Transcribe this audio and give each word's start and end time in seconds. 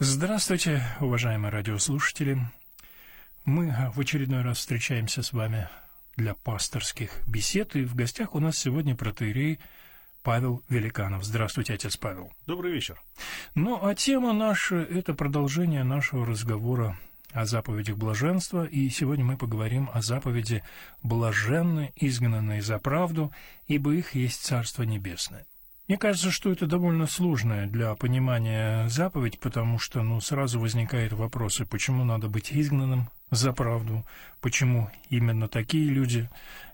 Здравствуйте, 0.00 0.80
уважаемые 1.00 1.50
радиослушатели. 1.50 2.38
Мы 3.44 3.74
в 3.96 3.98
очередной 3.98 4.42
раз 4.42 4.58
встречаемся 4.58 5.24
с 5.24 5.32
вами 5.32 5.68
для 6.16 6.34
пасторских 6.34 7.10
бесед, 7.26 7.74
и 7.74 7.82
в 7.82 7.96
гостях 7.96 8.36
у 8.36 8.38
нас 8.38 8.56
сегодня 8.56 8.94
протеерей 8.94 9.58
Павел 10.22 10.62
Великанов. 10.68 11.24
Здравствуйте, 11.24 11.74
отец 11.74 11.96
Павел. 11.96 12.32
Добрый 12.46 12.70
вечер. 12.70 13.02
Ну, 13.56 13.84
а 13.84 13.92
тема 13.96 14.32
наша– 14.32 14.76
это 14.90 15.14
продолжение 15.14 15.82
нашего 15.82 16.24
разговора 16.24 16.96
о 17.32 17.44
заповедях 17.44 17.96
блаженства, 17.96 18.64
и 18.64 18.88
сегодня 18.90 19.24
мы 19.24 19.36
поговорим 19.36 19.90
о 19.92 20.00
заповеди 20.00 20.62
«блаженны, 21.02 21.92
изгнанные 21.96 22.62
за 22.62 22.78
правду, 22.78 23.32
ибо 23.66 23.92
их 23.94 24.14
есть 24.14 24.44
Царство 24.44 24.84
Небесное». 24.84 25.44
Мне 25.88 25.96
кажется, 25.96 26.30
что 26.30 26.52
это 26.52 26.66
довольно 26.66 27.06
сложная 27.06 27.66
для 27.66 27.94
понимания 27.94 28.86
заповедь, 28.90 29.38
потому 29.38 29.78
что 29.78 30.02
ну, 30.02 30.20
сразу 30.20 30.60
возникают 30.60 31.14
вопросы, 31.14 31.64
почему 31.64 32.04
надо 32.04 32.28
быть 32.28 32.52
изгнанным 32.52 33.08
за 33.30 33.54
правду, 33.54 34.04
почему 34.42 34.90
именно 35.08 35.48
такие 35.48 35.88
люди 35.88 36.28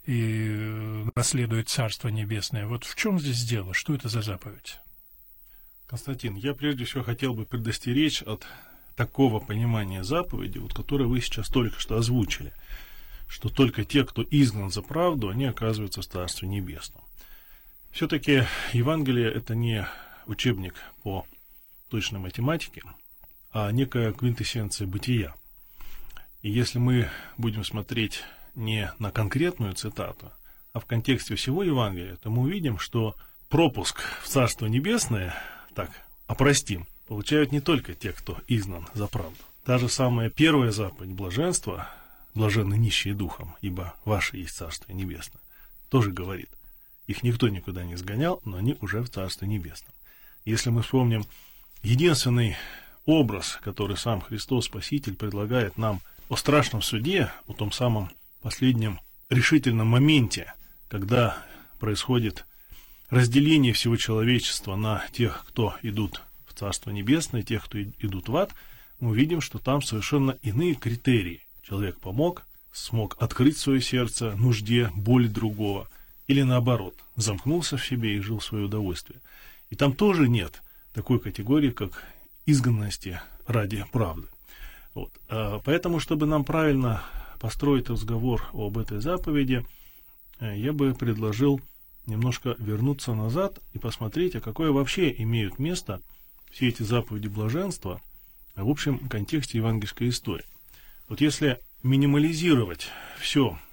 и 0.05 0.49
э, 0.49 1.07
наследуют 1.15 1.69
Царство 1.69 2.09
Небесное. 2.09 2.67
Вот 2.67 2.83
в 2.83 2.97
чем 2.97 3.21
здесь 3.21 3.45
дело? 3.45 3.73
Что 3.73 3.95
это 3.95 4.09
за 4.09 4.21
заповедь? 4.21 4.81
Константин, 5.87 6.35
я 6.35 6.53
прежде 6.53 6.85
всего 6.85 7.05
хотел 7.05 7.35
бы 7.35 7.45
предостеречь 7.45 8.21
от 8.23 8.45
такого 8.97 9.39
понимания 9.39 10.03
заповеди, 10.03 10.59
вот, 10.59 10.75
которое 10.75 11.05
вы 11.05 11.21
сейчас 11.21 11.49
только 11.49 11.79
что 11.79 11.97
озвучили, 11.97 12.53
что 13.29 13.49
только 13.49 13.85
те, 13.85 14.05
кто 14.05 14.25
изгнан 14.29 14.73
за 14.73 14.83
правду, 14.83 15.29
они 15.29 15.45
оказываются 15.45 16.03
в 16.03 16.07
Царстве 16.07 16.49
Небесном. 16.49 17.05
Все-таки 17.95 18.43
Евангелие– 18.73 19.33
это 19.35 19.55
не 19.55 19.87
учебник 20.27 20.75
по 21.05 21.25
точной 21.91 22.19
математике, 22.19 22.83
а 23.53 23.71
некая 23.71 24.13
квинтэссенция 24.13 24.89
бытия. 24.89 25.33
И 26.43 26.51
если 26.51 26.81
мы 26.81 27.09
будем 27.39 27.63
смотреть 27.63 28.25
не 28.57 28.93
на 28.99 29.13
конкретную 29.13 29.75
цитату, 29.75 30.33
а 30.73 30.81
в 30.81 30.87
контексте 30.87 31.37
всего 31.37 31.63
Евангелия, 31.63 32.17
то 32.17 32.31
мы 32.31 32.43
увидим, 32.43 32.81
что 32.81 33.15
пропуск 33.49 34.03
в 34.25 34.27
Царство 34.27 34.67
Небесное, 34.67 35.33
так, 35.77 35.89
опростим, 36.27 36.89
получают 37.07 37.53
не 37.53 37.61
только 37.61 37.95
те, 37.95 38.11
кто 38.11 38.39
изгнан 38.49 38.89
за 38.95 39.07
правду. 39.07 39.39
Та 39.65 39.79
же 39.79 39.89
самая 39.89 40.31
первая 40.31 40.73
заповедь 40.73 41.13
блаженства, 41.13 41.89
блаженны 42.35 42.75
нищие 42.75 43.15
духом, 43.15 43.55
ибо 43.61 43.95
ваше 44.05 44.39
есть 44.39 44.57
Царство 44.57 44.91
Небесное, 44.91 45.41
тоже 45.91 46.11
говорит– 46.11 46.51
их 47.07 47.23
никто 47.23 47.49
никуда 47.49 47.85
не 47.85 47.97
сгонял, 47.97 48.41
но 48.45 48.57
они 48.57 48.77
уже 48.81 49.03
в 49.03 49.11
Царстве 49.11 49.47
Небесном. 49.47 49.93
Если 50.45 50.71
мы 50.71 50.83
вспомним 50.83 51.25
единственный 51.83 52.57
образ, 53.07 53.59
который 53.63 53.97
сам 53.97 54.21
Христос 54.21 54.67
Спаситель 54.67 55.15
предлагает 55.15 55.77
нам 55.77 56.01
о 56.29 56.37
страшном 56.37 56.83
суде, 56.83 57.31
о 57.47 57.53
том 57.53 57.73
самом 57.73 58.11
последнем 58.41 59.01
решительном 59.29 59.89
моменте, 59.89 60.53
когда 60.89 61.39
происходит 61.79 62.47
разделение 63.11 63.73
всего 63.75 63.97
человечества 63.97 64.77
на 64.77 65.05
тех, 65.13 65.45
кто 65.49 65.75
идут 65.83 66.23
в 66.47 66.55
Царство 66.59 66.91
Небесное, 66.91 67.43
тех, 67.43 67.65
кто 67.65 67.83
идут 67.83 68.29
в 68.29 68.37
ад, 68.37 68.53
мы 69.01 69.11
увидим, 69.11 69.41
что 69.41 69.59
там 69.59 69.83
совершенно 69.83 70.39
иные 70.43 70.75
критерии. 70.75 71.43
Человек 71.63 71.99
помог, 72.01 72.47
смог 72.73 73.17
открыть 73.21 73.59
свое 73.59 73.83
сердце 73.83 74.35
нужде, 74.37 74.91
боли 74.95 75.27
другого– 75.27 75.89
или 76.27 76.43
наоборот, 76.43 76.95
замкнулся 77.17 77.77
в 77.77 77.87
себе 77.87 78.17
и 78.17 78.21
жил 78.21 78.39
в 78.39 78.45
свое 78.45 78.65
удовольствие. 78.65 79.21
И 79.71 79.77
там 79.77 79.95
тоже 79.95 80.29
нет 80.29 80.63
такой 80.93 81.19
категории, 81.19 81.71
как 81.71 82.05
изгнанности 82.47 83.21
ради 83.47 83.85
правды. 83.93 84.29
Вот. 84.95 85.11
А 85.29 85.61
поэтому, 85.65 86.01
чтобы 86.01 86.27
нам 86.27 86.45
правильно 86.45 87.03
построить 87.41 87.91
разговор 87.91 88.49
об 88.53 88.79
этой 88.79 89.01
заповеди, 89.01 89.67
э, 90.41 90.57
я 90.57 90.73
бы 90.73 90.95
предложил 90.95 91.61
немножко 92.07 92.55
вернуться 92.59 93.15
назад 93.15 93.59
и 93.73 93.79
посмотреть, 93.79 94.37
а 94.37 94.41
какое 94.41 94.71
вообще 94.71 95.15
имеют 95.19 95.59
место 95.59 96.01
все 96.51 96.69
эти 96.69 96.83
заповеди 96.83 97.29
блаженства 97.29 98.01
в 98.55 98.69
общем 98.69 98.99
контексте 99.09 99.59
евангельской 99.59 100.09
истории. 100.11 100.45
Вот 101.09 101.21
если 101.21 101.61
минимализировать 101.83 102.89
все 103.19 103.51
а, 103.51 103.64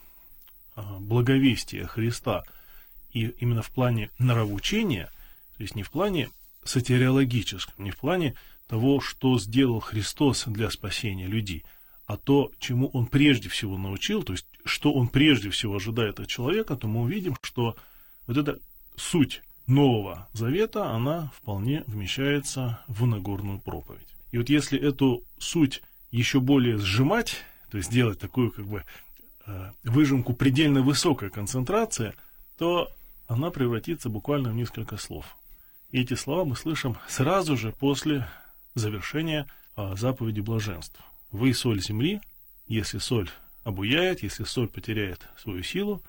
благовестия 0.75 1.85
Христа 1.85 2.43
и 3.11 3.27
именно 3.39 3.61
в 3.61 3.71
плане 3.71 4.09
нравоучения, 4.19 5.11
то 5.57 5.63
есть 5.63 5.75
не 5.75 5.83
в 5.83 5.91
плане 5.91 6.29
сатириологическом, 6.63 7.83
не 7.83 7.91
в 7.91 7.97
плане 7.97 8.35
того, 8.67 9.01
что 9.01 9.37
сделал 9.37 9.79
Христос 9.79 10.45
для 10.47 10.69
спасения 10.69 11.27
людей, 11.27 11.63
а 12.05 12.17
то, 12.17 12.51
чему 12.59 12.87
он 12.87 13.05
прежде 13.05 13.49
всего 13.49 13.77
научил, 13.77 14.23
то 14.23 14.33
есть 14.33 14.45
что 14.65 14.93
он 14.93 15.07
прежде 15.07 15.49
всего 15.49 15.75
ожидает 15.75 16.19
от 16.19 16.27
человека, 16.27 16.75
то 16.75 16.87
мы 16.87 17.01
увидим, 17.01 17.35
что 17.41 17.75
вот 18.27 18.37
эта 18.37 18.59
суть 18.95 19.41
Нового 19.67 20.27
Завета, 20.33 20.91
она 20.91 21.31
вполне 21.35 21.83
вмещается 21.87 22.79
в 22.87 23.05
Нагорную 23.05 23.59
проповедь. 23.59 24.07
И 24.31 24.37
вот 24.37 24.49
если 24.49 24.79
эту 24.79 25.23
суть 25.37 25.81
еще 26.11 26.39
более 26.39 26.77
сжимать, 26.77 27.37
то 27.69 27.77
есть 27.77 27.89
сделать 27.89 28.19
такую 28.19 28.51
как 28.51 28.65
бы 28.65 28.83
выжимку 29.83 30.33
предельно 30.33 30.81
высокая 30.81 31.29
концентрация, 31.29 32.13
то 32.57 32.91
она 33.27 33.49
превратится 33.49 34.09
буквально 34.09 34.49
в 34.49 34.55
несколько 34.55 34.97
слов. 34.97 35.37
И 35.91 36.01
эти 36.01 36.13
слова 36.13 36.45
мы 36.45 36.55
слышим 36.55 36.97
сразу 37.07 37.57
же 37.57 37.71
после 37.71 38.27
завершения 38.75 39.47
а, 39.75 39.95
заповеди 39.95 40.41
блаженств. 40.41 40.99
Вы 41.31 41.53
соль 41.53 41.81
земли, 41.81 42.21
если 42.67 42.97
соль 42.97 43.29
обуяет, 43.63 44.23
если 44.23 44.43
соль 44.43 44.67
потеряет 44.67 45.27
свою 45.37 45.63
силу, 45.63 46.01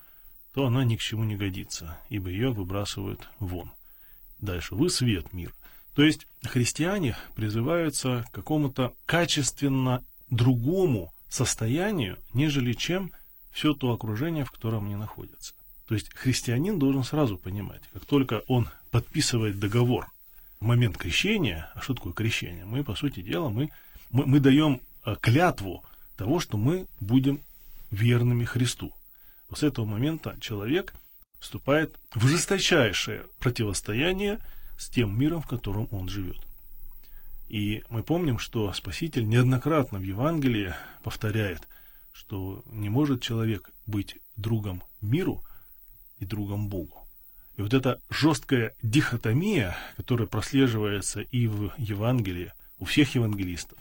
то 0.54 0.66
она 0.66 0.84
ни 0.84 0.96
к 0.96 1.00
чему 1.00 1.24
не 1.24 1.36
годится, 1.36 1.98
ибо 2.08 2.28
ее 2.28 2.50
выбрасывают 2.50 3.28
вон. 3.38 3.70
Дальше, 4.38 4.74
вы 4.74 4.90
свет 4.90 5.32
мир. 5.32 5.54
То 5.94 6.02
есть 6.02 6.26
христиане 6.44 7.16
призываются 7.34 8.24
к 8.30 8.34
какому-то 8.34 8.92
качественно 9.06 10.02
другому 10.30 11.12
состоянию, 11.28 12.18
нежели 12.34 12.72
чем 12.72 13.12
все 13.52 13.74
то 13.74 13.92
окружение, 13.92 14.44
в 14.44 14.50
котором 14.50 14.86
они 14.86 14.96
находятся. 14.96 15.54
То 15.86 15.94
есть 15.94 16.12
христианин 16.14 16.78
должен 16.78 17.04
сразу 17.04 17.36
понимать, 17.36 17.82
как 17.92 18.04
только 18.06 18.42
он 18.46 18.68
подписывает 18.90 19.58
договор 19.58 20.10
в 20.58 20.64
момент 20.64 20.96
крещения, 20.96 21.70
а 21.74 21.80
что 21.80 21.94
такое 21.94 22.12
крещение? 22.12 22.64
Мы, 22.64 22.82
по 22.82 22.94
сути 22.94 23.20
дела, 23.20 23.50
мы, 23.50 23.70
мы, 24.10 24.26
мы 24.26 24.40
даем 24.40 24.80
э, 25.04 25.16
клятву 25.20 25.84
того, 26.16 26.40
что 26.40 26.56
мы 26.56 26.86
будем 27.00 27.40
верными 27.90 28.44
Христу. 28.44 28.92
С 29.54 29.62
этого 29.62 29.84
момента 29.84 30.36
человек 30.40 30.94
вступает 31.38 31.94
в 32.14 32.26
жесточайшее 32.26 33.24
противостояние 33.38 34.38
с 34.78 34.88
тем 34.88 35.18
миром, 35.18 35.42
в 35.42 35.46
котором 35.46 35.88
он 35.90 36.08
живет. 36.08 36.38
И 37.48 37.82
мы 37.90 38.02
помним, 38.02 38.38
что 38.38 38.72
Спаситель 38.72 39.28
неоднократно 39.28 39.98
в 39.98 40.02
Евангелии 40.02 40.74
повторяет– 41.02 41.68
что 42.12 42.62
не 42.66 42.88
может 42.88 43.22
человек 43.22 43.70
быть 43.86 44.18
другом 44.36 44.82
миру 45.00 45.42
и 46.18 46.24
другом 46.24 46.68
Богу. 46.68 47.06
И 47.56 47.62
вот 47.62 47.74
эта 47.74 48.00
жесткая 48.08 48.74
дихотомия, 48.82 49.76
которая 49.96 50.26
прослеживается 50.26 51.20
и 51.20 51.46
в 51.46 51.72
Евангелии, 51.76 52.52
у 52.78 52.84
всех 52.84 53.14
евангелистов, 53.14 53.78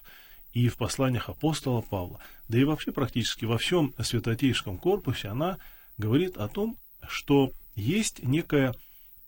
и 0.53 0.67
в 0.67 0.77
посланиях 0.77 1.29
апостола 1.29 1.81
Павла, 1.81 2.19
да 2.49 2.59
и 2.59 2.63
вообще 2.63 2.91
практически 2.91 3.45
во 3.45 3.57
всем 3.57 3.93
святотейском 3.99 4.77
корпусе, 4.77 5.29
она 5.29 5.57
говорит 5.97 6.37
о 6.37 6.47
том, 6.49 6.77
что 7.07 7.51
есть 7.75 8.21
некая 8.23 8.75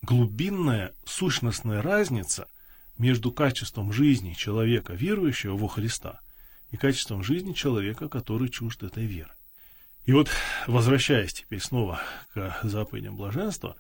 глубинная 0.02 0.94
сущностная 1.06 1.82
разница 1.82 2.48
между 2.98 3.32
качеством 3.32 3.94
жизни 3.94 4.34
человека, 4.34 4.94
верующего 4.94 5.56
во 5.56 5.68
Христа, 5.68 6.20
и 6.74 6.78
качеством 6.78 7.24
жизни 7.24 7.54
человека, 7.54 8.10
который 8.10 8.50
чужд 8.50 8.82
этой 8.82 9.06
веры. 9.06 9.32
И 10.06 10.12
вот, 10.12 10.30
возвращаясь 10.66 11.32
теперь 11.32 11.62
снова 11.62 12.02
к 12.34 12.60
заповедям 12.64 13.16
блаженства, 13.16 13.78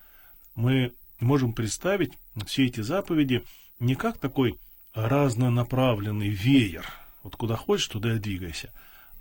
мы 0.54 0.94
можем 1.19 1.54
представить 1.54 2.13
все 2.45 2.68
эти 2.68 2.81
заповеди 2.81 3.44
не 3.80 3.95
как 3.95 4.19
такой 4.19 4.60
разнонаправленный 4.94 6.30
веер, 6.30 6.86
вот 7.24 7.36
куда 7.36 7.56
хочешь, 7.56 7.88
туда 7.88 8.13
и 8.13 8.19
двигайся, 8.19 8.72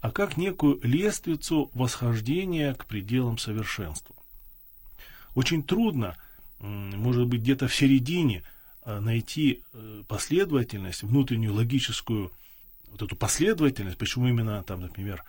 а 0.03 0.11
как 0.11 0.37
некую 0.37 0.79
лествицу 0.83 1.71
восхождения 1.73 2.75
к 2.75 2.85
пределам 2.85 3.39
совершенства. 3.39 4.15
Очень 5.35 5.63
трудно, 5.63 6.19
может 6.59 7.27
быть, 7.27 7.41
где-то 7.41 7.69
в 7.69 7.75
середине 7.75 8.43
а, 8.83 9.01
найти 9.01 9.63
э, 9.73 10.03
последовательность, 10.07 11.05
внутреннюю 11.05 11.55
логическую 11.55 12.31
вот 12.93 13.03
эту 13.03 13.17
последовательность, 13.17 13.99
почему 13.99 14.29
именно 14.29 14.62
там, 14.62 14.83
например, 14.83 15.25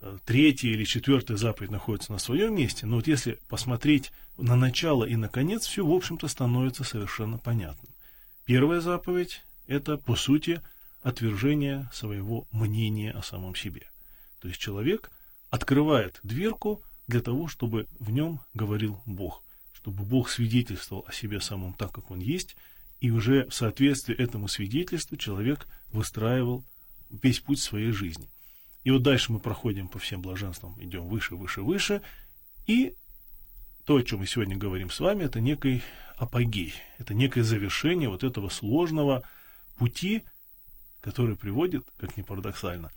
э, 0.00 0.18
третья 0.24 0.68
или 0.68 0.84
четвертая 0.84 1.36
заповедь 1.36 1.70
находится 1.70 2.12
на 2.12 2.18
своем 2.18 2.54
месте, 2.54 2.86
но 2.86 2.96
вот 2.96 3.06
если 3.06 3.38
посмотреть 3.48 4.12
на 4.36 4.54
начало 4.54 5.04
и 5.04 5.16
на 5.16 5.28
конец, 5.28 5.66
все, 5.66 5.84
в 5.84 5.92
общем-то, 5.92 6.28
становится 6.28 6.84
совершенно 6.84 7.38
понятным. 7.38 7.90
Первая 8.44 8.80
заповедь– 8.80 9.42
это, 9.66 9.96
по 9.96 10.14
сути, 10.14 10.60
отвержения 11.02 11.90
своего 11.92 12.46
мнения 12.52 13.12
о 13.12 13.22
самом 13.22 13.54
себе. 13.54 13.88
То 14.40 14.48
есть 14.48 14.60
человек 14.60 15.10
открывает 15.50 16.20
дверку 16.22 16.82
для 17.06 17.20
того, 17.20 17.48
чтобы 17.48 17.86
в 17.98 18.10
нем 18.10 18.40
говорил 18.52 19.00
Бог, 19.06 19.42
чтобы 19.72 20.04
Бог 20.04 20.28
свидетельствовал 20.28 21.04
о 21.08 21.12
себе 21.12 21.40
самом 21.40 21.72
так, 21.72 21.92
как 21.92 22.10
он 22.10 22.18
есть, 22.18 22.56
и 23.00 23.10
уже 23.10 23.46
в 23.46 23.54
соответствии 23.54 24.14
этому 24.14 24.48
свидетельству 24.48 25.16
человек 25.16 25.66
выстраивал 25.92 26.64
весь 27.10 27.40
путь 27.40 27.60
своей 27.60 27.92
жизни. 27.92 28.28
И 28.84 28.90
вот 28.90 29.02
дальше 29.02 29.32
мы 29.32 29.40
проходим 29.40 29.88
по 29.88 29.98
всем 29.98 30.22
блаженствам, 30.22 30.76
идем 30.82 31.08
выше, 31.08 31.34
выше, 31.34 31.62
выше, 31.62 32.02
и 32.66 32.94
то, 33.84 33.96
о 33.96 34.02
чем 34.02 34.20
мы 34.20 34.26
сегодня 34.26 34.56
говорим 34.56 34.90
с 34.90 35.00
вами, 35.00 35.24
это 35.24 35.40
некий 35.40 35.82
апогей, 36.16 36.74
это 36.98 37.14
некое 37.14 37.42
завершение 37.42 38.08
вот 38.08 38.24
этого 38.24 38.48
сложного 38.48 39.22
пути, 39.76 40.24
который 41.00 41.36
приводит, 41.36 41.84
как 41.96 42.16
ни 42.16 42.22
парадоксально, 42.22 42.90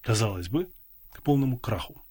казалось 0.00 0.48
бы, 0.48 0.68
к 1.12 1.22
полному 1.22 1.58
краху. 1.58 2.02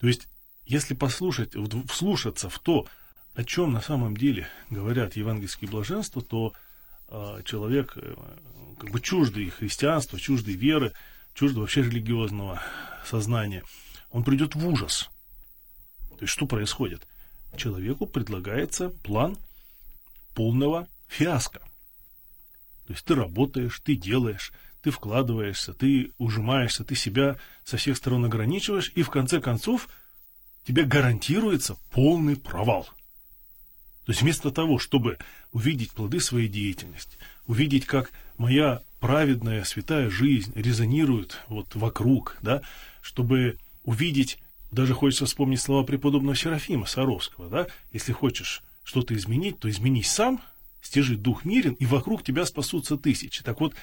То 0.00 0.08
есть, 0.08 0.28
если 0.64 0.94
послушать, 0.94 1.54
вслушаться 1.88 2.48
в 2.48 2.58
то, 2.58 2.86
о 3.34 3.44
чем 3.44 3.72
на 3.72 3.80
самом 3.80 4.16
деле 4.16 4.48
говорят 4.70 5.16
евангельские 5.16 5.70
блаженства, 5.70 6.22
то 6.22 6.54
человек, 7.44 7.92
э, 7.96 8.14
как 8.78 8.90
бы 8.90 9.00
чуждый 9.00 9.50
христианства, 9.50 10.18
чуждый 10.18 10.54
веры, 10.54 10.92
чуждый 11.34 11.60
вообще 11.60 11.82
религиозного 11.82 12.62
сознания, 13.04 13.62
он 14.10 14.24
придет 14.24 14.54
в 14.54 14.66
ужас. 14.66 15.10
То 16.10 16.22
есть, 16.22 16.32
что 16.32 16.46
происходит? 16.46 17.06
Человеку 17.56 18.06
предлагается 18.06 18.90
план 18.90 19.36
полного 20.34 20.88
фиаско. 21.08 21.60
То 22.86 22.92
есть 22.92 23.04
ты 23.04 23.14
работаешь, 23.14 23.80
ты 23.80 23.94
делаешь, 23.94 24.52
ты 24.82 24.90
вкладываешься, 24.90 25.72
ты 25.72 26.12
ужимаешься, 26.18 26.84
ты 26.84 26.94
себя 26.94 27.38
со 27.64 27.76
всех 27.76 27.96
сторон 27.96 28.24
ограничиваешь, 28.24 28.92
и 28.94 29.02
в 29.02 29.10
конце 29.10 29.40
концов 29.40 29.88
тебе 30.64 30.84
гарантируется 30.84 31.76
полный 31.90 32.36
провал. 32.36 32.88
То 34.04 34.12
есть 34.12 34.22
вместо 34.22 34.50
того, 34.50 34.78
чтобы 34.78 35.18
увидеть 35.52 35.92
плоды 35.92 36.20
своей 36.20 36.48
деятельности, 36.48 37.16
увидеть, 37.46 37.86
как 37.86 38.10
моя 38.36 38.82
праведная, 39.00 39.64
святая 39.64 40.10
жизнь 40.10 40.52
резонирует 40.54 41.40
вот 41.48 41.74
вокруг, 41.74 42.36
да, 42.42 42.62
чтобы 43.00 43.58
увидеть, 43.82 44.38
даже 44.70 44.94
хочется 44.94 45.26
вспомнить 45.26 45.60
слова 45.60 45.84
преподобного 45.84 46.36
Серафима 46.36 46.86
Саровского, 46.86 47.48
да, 47.48 47.66
если 47.92 48.12
хочешь 48.12 48.62
что-то 48.82 49.14
изменить, 49.14 49.58
то 49.58 49.70
изменись 49.70 50.10
сам, 50.10 50.42
стяжи 50.82 51.16
дух 51.16 51.44
мирен, 51.44 51.72
и 51.74 51.86
вокруг 51.86 52.22
тебя 52.22 52.44
спасутся 52.44 52.98
тысячи. 52.98 53.42
Так 53.42 53.60
вот, 53.60 53.74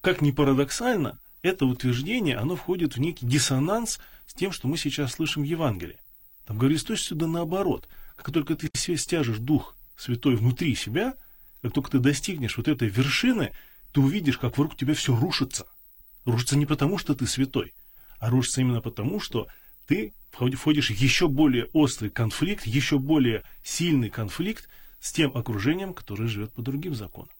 как 0.00 0.20
ни 0.22 0.32
парадоксально, 0.32 1.18
это 1.42 1.66
утверждение, 1.66 2.36
оно 2.36 2.56
входит 2.56 2.96
в 2.96 3.00
некий 3.00 3.26
диссонанс 3.26 4.00
с 4.26 4.34
тем, 4.34 4.50
что 4.50 4.66
мы 4.66 4.76
сейчас 4.76 5.12
слышим 5.12 5.42
в 5.42 5.46
Евангелии. 5.46 5.98
Там 6.46 6.58
говорится 6.58 6.88
точно 6.88 7.06
сюда 7.06 7.26
наоборот. 7.26 7.88
Как 8.16 8.32
только 8.32 8.54
ты 8.54 8.68
стяжешь 8.96 9.38
Дух 9.38 9.76
Святой 9.96 10.36
внутри 10.36 10.74
себя, 10.74 11.14
как 11.62 11.72
только 11.72 11.92
ты 11.92 11.98
достигнешь 11.98 12.56
вот 12.56 12.68
этой 12.68 12.88
вершины, 12.88 13.52
ты 13.92 14.00
увидишь, 14.00 14.38
как 14.38 14.58
вокруг 14.58 14.76
тебя 14.76 14.94
все 14.94 15.14
рушится. 15.14 15.66
Рушится 16.24 16.56
не 16.56 16.66
потому, 16.66 16.98
что 16.98 17.14
ты 17.14 17.26
святой, 17.26 17.74
а 18.18 18.30
рушится 18.30 18.60
именно 18.60 18.80
потому, 18.80 19.20
что 19.20 19.48
ты 19.86 20.12
входишь 20.30 20.90
в 20.90 20.94
еще 20.94 21.28
более 21.28 21.66
острый 21.72 22.10
конфликт, 22.10 22.66
еще 22.66 22.98
более 22.98 23.42
сильный 23.64 24.08
конфликт 24.08 24.68
с 25.00 25.12
тем 25.12 25.36
окружением, 25.36 25.94
которое 25.94 26.26
живет 26.26 26.52
по 26.52 26.62
другим 26.62 26.94
законам. 26.94 27.30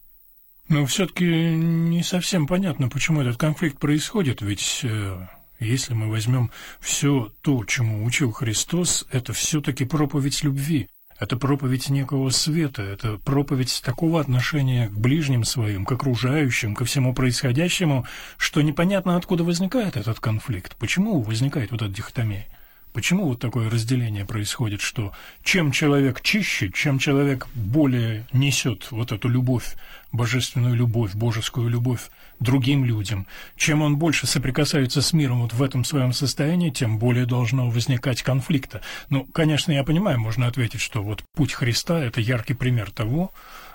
Но 0.69 0.87
все-таки 0.87 1.25
не 1.25 2.03
совсем 2.03 2.47
понятно, 2.47 2.89
почему 2.89 3.21
этот 3.21 3.37
конфликт 3.37 3.79
происходит, 3.79 4.43
ведь 4.43 4.81
э, 4.85 5.27
если 5.63 5.95
мы 5.95 6.11
возьмем 6.11 6.51
все 6.81 7.31
то, 7.41 7.65
чему 7.65 8.05
учил 8.05 8.33
Христос, 8.33 9.07
это 9.11 9.33
все-таки 9.33 9.85
проповедь 9.85 10.43
любви, 10.43 10.89
это 11.19 11.37
проповедь 11.37 11.89
некого 11.89 12.31
света, 12.31 12.83
это 12.83 13.17
проповедь 13.19 13.81
такого 13.85 14.21
отношения 14.21 14.89
к 14.89 14.99
ближним 14.99 15.45
своим, 15.45 15.85
к 15.85 15.93
окружающим, 15.93 16.75
ко 16.75 16.85
всему 16.85 17.15
происходящему, 17.15 18.07
что 18.37 18.61
непонятно, 18.61 19.17
откуда 19.17 19.45
возникает 19.45 19.97
этот 19.97 20.19
конфликт, 20.19 20.77
почему 20.77 21.21
возникает 21.23 21.71
вот 21.71 21.83
эта 21.83 21.93
дихотомия. 21.93 22.49
Почему 22.93 23.27
вот 23.27 23.39
такое 23.39 23.71
разделение 23.71 24.27
происходит, 24.27 24.83
что 24.83 25.13
чем 25.43 25.73
человек 25.73 26.21
чище, 26.21 26.71
чем 26.71 26.99
человек 26.99 27.49
более 27.55 28.27
несет 28.33 28.91
вот 28.91 29.13
эту 29.13 29.29
любовь, 29.29 29.77
божественную 30.13 30.75
любовь, 30.75 31.15
божескую 31.15 31.71
любовь 31.71 32.11
другим 32.39 32.85
людям, 32.85 33.27
чем 33.57 33.81
он 33.81 33.97
больше 33.97 34.27
соприкасается 34.27 35.01
с 35.01 35.15
миром 35.15 35.41
вот 35.43 35.55
в 35.55 35.63
этом 35.63 35.85
своем 35.85 36.13
состоянии, 36.13 36.69
тем 36.69 36.99
более 36.99 37.25
должно 37.25 37.71
возникать 37.71 38.23
конфликта. 38.23 38.83
Ну, 39.09 39.25
конечно, 39.25 39.73
я 39.73 39.85
понимаю, 39.85 40.21
можно 40.21 40.47
ответить, 40.47 40.81
что 40.81 41.03
вот 41.03 41.23
путь 41.35 41.55
Христа– 41.55 41.99
это 42.05 42.21
яркий 42.21 42.55
пример 42.55 42.91
того, 42.91 43.33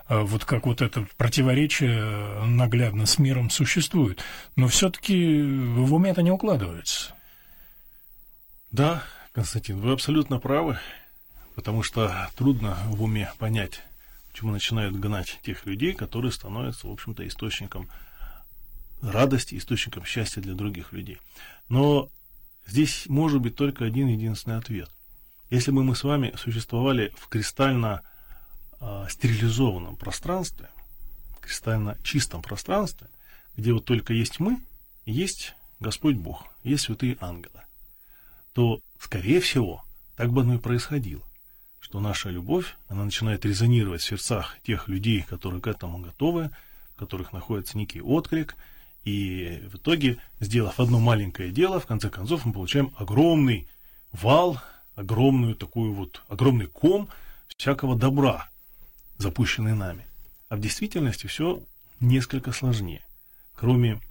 э, 0.10 0.20
вот 0.20 0.46
как 0.46 0.68
вот 0.68 0.84
это 0.84 1.08
противоречие 1.18 2.46
наглядно 2.46 3.08
с 3.08 3.18
миром 3.18 3.50
существует. 3.50 4.24
Но 4.56 4.68
все-таки 4.68 5.42
в 5.42 5.92
уме 5.92 6.12
это 6.12 6.22
не 6.22 6.32
укладывается. 6.32 7.17
Да, 8.72 9.04
Константин, 9.32 9.80
вы 9.80 9.92
абсолютно 9.94 10.40
правы, 10.40 10.78
потому 11.56 11.84
что 11.84 12.30
трудно 12.36 12.78
в 12.88 13.02
уме 13.02 13.32
понять, 13.38 13.82
почему 14.32 14.52
начинают 14.52 14.96
гнать 14.96 15.40
тех 15.42 15.66
людей, 15.66 15.94
которые 15.94 16.34
становятся, 16.34 16.88
в 16.88 16.92
общем-то, 16.92 17.26
источником 17.26 17.90
радости, 19.02 19.56
источником 19.58 20.04
счастья 20.04 20.42
для 20.42 20.54
других 20.54 20.92
людей. 20.92 21.20
Но 21.70 22.10
здесь 22.66 23.06
может 23.08 23.42
быть 23.42 23.56
только 23.56 23.86
один 23.86 24.08
единственный 24.08 24.58
ответ. 24.58 24.90
Если 25.50 25.72
бы 25.72 25.84
мы 25.84 25.96
с 25.96 26.04
вами 26.04 26.34
существовали 26.36 27.14
в 27.18 27.30
кристально 27.30 28.02
э, 28.82 29.06
стерилизованном 29.10 29.96
пространстве, 29.96 30.70
кристально 31.40 31.98
чистом 32.04 32.42
пространстве, 32.42 33.08
где 33.56 33.72
вот 33.72 33.86
только 33.86 34.14
есть 34.14 34.42
мы, 34.42 34.60
есть 35.06 35.56
Господь 35.80 36.18
Бог, 36.18 36.46
есть 36.64 36.84
святые 36.84 37.18
ангелы, 37.22 37.62
то, 38.58 38.82
скорее 39.00 39.40
всего, 39.40 39.86
так 40.16 40.32
бы 40.32 40.42
оно 40.42 40.56
и 40.56 40.58
происходило. 40.58 41.22
Что 41.80 42.00
наша 42.00 42.32
любовь, 42.32 42.76
она 42.88 43.06
начинает 43.06 43.46
резонировать 43.46 44.02
в 44.02 44.06
сердцах 44.06 44.58
тех 44.64 44.88
людей, 44.88 45.22
которые 45.22 45.62
к 45.62 45.68
этому 45.68 46.00
готовы, 46.00 46.50
в 46.96 46.96
которых 46.96 47.34
находится 47.34 47.78
некий 47.78 48.02
отклик, 48.02 48.56
и 49.04 49.62
в 49.72 49.76
итоге, 49.76 50.18
сделав 50.40 50.80
одно 50.80 51.00
маленькое 51.00 51.52
дело, 51.52 51.80
в 51.80 51.86
конце 51.86 52.10
концов 52.10 52.46
мы 52.46 52.54
получаем 52.54 52.92
огромный 52.98 53.68
вал, 54.12 54.60
огромную 54.96 55.54
такую 55.54 55.94
вот, 55.94 56.24
огромный 56.28 56.66
ком 56.66 57.10
всякого 57.58 57.96
добра, 57.96 58.50
запущенный 59.20 59.76
нами. 59.76 60.08
А 60.50 60.56
в 60.56 60.62
действительности 60.62 61.28
все 61.28 61.62
несколько 62.00 62.52
сложнее. 62.54 63.04
Кроме 63.54 64.02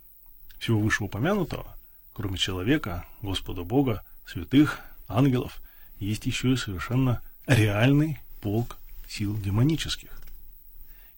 всего 0.61 0.79
вышеупомянутого, 0.79 1.67
кроме 2.13 2.39
человека, 2.39 3.05
Господа 3.23 3.65
Бога, 3.65 4.05
святых, 4.27 4.81
ангелов, 5.09 5.63
есть 5.99 6.27
еще 6.27 6.53
и 6.53 6.57
совершенно 6.57 7.23
реальный 7.47 8.19
полк 8.41 8.77
сил 9.09 9.39
демонических. 9.41 10.11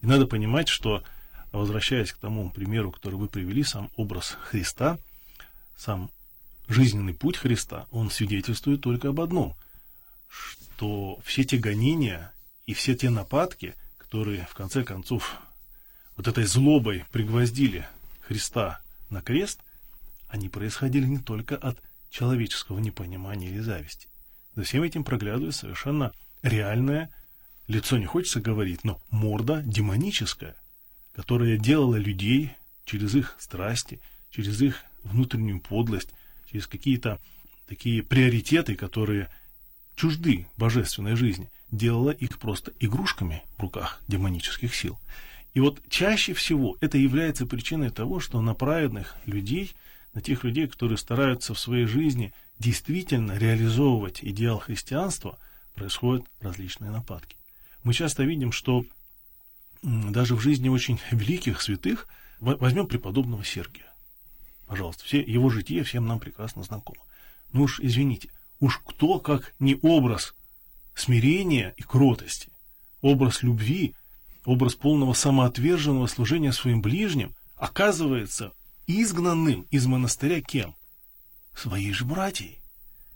И 0.03 0.07
надо 0.07 0.27
понимать, 0.27 0.69
что, 0.69 1.03
возвращаясь 1.53 2.13
к 2.13 2.19
тому 2.19 2.51
примеру, 2.51 2.93
который 2.93 3.15
вы 3.15 3.29
привели, 3.29 3.65
сам 3.65 3.91
образ 3.97 4.37
Христа, 4.43 4.99
сам 5.77 6.11
жизненный 6.69 7.15
путь 7.15 7.37
Христа, 7.37 7.87
он 7.91 8.11
свидетельствует 8.11 8.83
только 8.83 9.09
об 9.09 9.21
одном, 9.21 9.57
что 10.29 11.19
все 11.25 11.45
те 11.45 11.57
гонения 11.57 12.33
и 12.67 12.75
все 12.75 12.95
те 12.95 13.11
нападки, 13.11 13.75
которые 13.97 14.47
в 14.51 14.55
конце 14.55 14.85
концов 14.85 15.37
вот 16.17 16.29
этой 16.29 16.45
злобой 16.45 17.05
пригвоздили 17.11 17.89
Христа 18.21 18.81
на 19.09 19.23
крест, 19.23 19.61
они 20.29 20.49
происходили 20.49 21.07
не 21.07 21.19
только 21.19 21.57
от 21.57 21.79
человеческого 22.11 22.79
непонимания 22.79 23.49
или 23.49 23.61
зависти. 23.61 24.09
За 24.55 24.65
всем 24.65 24.83
этим 24.83 25.05
проглядывает 25.05 25.55
совершенно 25.55 26.13
реальное, 26.43 27.11
лицо 27.67 27.99
не 27.99 28.07
хочется 28.07 28.41
говорить, 28.41 28.85
но 28.85 29.01
морда 29.11 29.63
демоническая, 29.65 30.57
которая 31.15 31.59
делала 31.59 31.97
людей 31.97 32.53
через 32.85 33.15
их 33.15 33.37
страсти, 33.39 34.01
через 34.31 34.61
их 34.63 34.85
внутреннюю 35.05 35.61
подлость, 35.61 36.11
через 36.51 36.67
какие-то 36.67 37.21
такие 37.67 38.03
приоритеты, 38.03 38.75
которые 38.75 39.31
чужды 39.95 40.47
божественной 40.57 41.17
жизни, 41.17 41.51
делала 41.71 42.11
их 42.11 42.39
просто 42.39 42.73
игрушками 42.81 43.43
в 43.59 43.61
руках 43.61 44.01
демонических 44.09 44.75
сил. 44.75 44.99
И 45.55 45.61
вот 45.61 45.81
чаще 45.89 46.35
всего 46.35 46.77
это 46.81 46.99
является 46.99 47.47
причиной 47.47 47.91
того, 47.91 48.21
что 48.21 48.41
на 48.41 48.55
праведных 48.55 49.17
людей– 49.27 49.75
на 50.19 50.23
тех 50.23 50.43
людей, 50.43 50.67
которые 50.67 50.99
стараются 50.99 51.55
в 51.55 51.61
своей 51.61 51.87
жизни 51.87 52.33
действительно 52.59 53.39
реализовывать 53.39 54.19
идеал 54.21 54.59
христианства, 54.59 55.39
происходят 55.77 56.27
различные 56.41 56.91
нападки. 56.91 57.37
Мы 57.85 57.95
часто 57.95 58.25
видим, 58.25 58.51
что 58.51 58.85
даже 59.81 60.35
в 60.35 60.41
жизни 60.41 60.69
очень 60.69 60.99
великих 61.13 61.63
святых 61.63 62.09
Возьмем 62.41 62.87
преподобного 62.87 63.45
Сергия. 63.45 63.93
Пожалуйста, 64.67 65.05
все 65.05 65.21
его 65.21 65.51
житие 65.51 65.85
всем 65.85 66.07
нам 66.07 66.19
прекрасно 66.19 66.65
знакомо. 66.65 67.03
Ну 67.53 67.63
уж 67.63 67.79
извините, 67.81 68.31
уж 68.59 68.81
кто, 68.85 69.21
как 69.21 69.55
не 69.61 69.77
образ 69.83 70.35
смирения 70.95 71.75
и 71.77 71.83
кротости, 71.83 72.51
образ 73.03 73.45
любви, 73.45 73.95
образ 74.45 74.75
полного 74.75 75.15
самоотверженного 75.15 76.07
служения 76.07 76.53
своим 76.53 76.81
ближним, 76.81 77.35
оказывается 77.57 78.53
изгнанным 78.89 79.67
из 79.71 79.87
монастыря 79.87 80.41
кем? 80.41 80.75
Своей 81.55 81.93
же 81.93 82.05
братьей. 82.05 82.59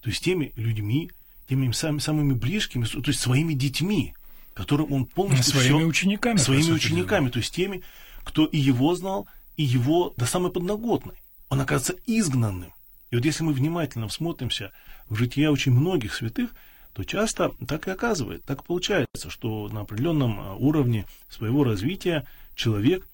То 0.03 0.11
есть 0.11 0.23
теми 0.23 0.53
людьми, 0.55 1.11
теми 1.49 1.73
самыми, 1.73 1.99
самыми 1.99 2.33
близкими, 2.35 2.85
то 2.85 3.03
есть 3.07 3.21
своими 3.21 3.55
детьми, 3.55 4.15
которым 4.55 4.93
он 4.93 5.07
полностью 5.07 5.55
своими 5.55 5.79
все, 5.79 5.87
учениками, 5.87 6.37
своими 6.37 6.71
учениками, 6.73 7.31
то 7.31 7.39
есть 7.39 7.55
теми, 7.55 7.83
кто 8.23 8.45
и 8.45 8.59
его 8.59 8.95
знал, 8.95 9.27
и 9.57 9.63
его 9.63 10.13
до 10.17 10.27
самой 10.27 10.53
подноготной. 10.53 11.17
Он 11.49 11.61
оказывается 11.61 12.03
изгнанным. 12.07 12.73
И 13.11 13.17
вот 13.17 13.25
если 13.25 13.45
мы 13.45 13.53
внимательно 13.53 14.09
всмотримся 14.09 14.73
в 15.09 15.17
жития 15.17 15.51
очень 15.51 15.73
многих 15.73 16.15
святых, 16.15 16.55
то 16.93 17.05
часто 17.05 17.53
так 17.67 17.89
и 17.89 17.91
оказывает, 17.91 18.45
так 18.45 18.65
получается, 18.65 19.31
что 19.31 19.69
на 19.69 19.81
определенном 19.81 20.41
а, 20.41 20.55
уровне 20.55 21.07
своего 21.29 21.65
развития 21.65 22.27
человек, 22.55 23.07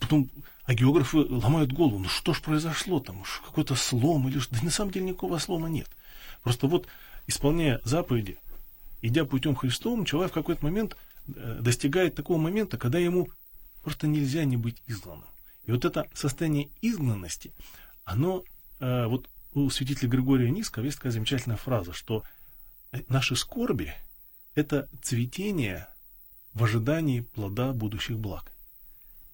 потом 0.00 0.30
а 0.70 0.74
географы 0.74 1.16
ломают 1.16 1.72
голову, 1.72 1.98
ну 1.98 2.08
что 2.08 2.32
ж 2.32 2.40
произошло 2.40 3.00
там, 3.00 3.24
какой-то 3.44 3.74
слом 3.74 4.28
или 4.28 4.38
что, 4.38 4.54
да 4.54 4.62
на 4.62 4.70
самом 4.70 4.92
деле 4.92 5.06
никакого 5.06 5.36
слома 5.38 5.68
нет. 5.68 5.88
Просто 6.44 6.68
вот 6.68 6.86
исполняя 7.26 7.80
заповеди, 7.82 8.38
идя 9.02 9.24
путем 9.24 9.56
Христовым, 9.56 10.04
человек 10.04 10.30
в 10.30 10.34
какой-то 10.34 10.64
момент 10.64 10.96
э, 11.26 11.58
достигает 11.60 12.14
такого 12.14 12.38
момента, 12.38 12.78
когда 12.78 13.00
ему 13.00 13.30
просто 13.82 14.06
нельзя 14.06 14.44
не 14.44 14.56
быть 14.56 14.80
изгнанным. 14.86 15.26
И 15.64 15.72
вот 15.72 15.84
это 15.84 16.06
состояние 16.14 16.68
изгнанности, 16.82 17.52
оно, 18.04 18.44
э, 18.78 19.06
вот 19.06 19.28
у 19.54 19.70
святителя 19.70 20.08
Григория 20.08 20.52
Низкого 20.52 20.84
есть 20.84 20.98
такая 20.98 21.10
замечательная 21.10 21.56
фраза, 21.56 21.92
что 21.92 22.22
наши 23.08 23.34
скорби– 23.34 23.92
это 24.54 24.88
цветение 25.02 25.88
в 26.54 26.62
ожидании 26.62 27.22
плода 27.22 27.72
будущих 27.72 28.20
благ. 28.20 28.52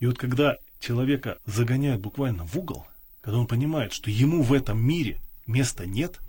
И 0.01 0.07
вот 0.07 0.17
когда 0.17 0.57
человека 0.81 1.39
загоняют 1.47 2.01
буквально 2.01 2.45
в 2.45 2.57
угол, 2.57 2.87
когда 3.21 3.39
он 3.39 3.47
понимает, 3.47 3.93
что 3.93 4.11
ему 4.11 4.43
в 4.43 4.53
этом 4.53 4.79
мире 4.81 5.21
места 5.47 5.87
нет, 5.87 6.21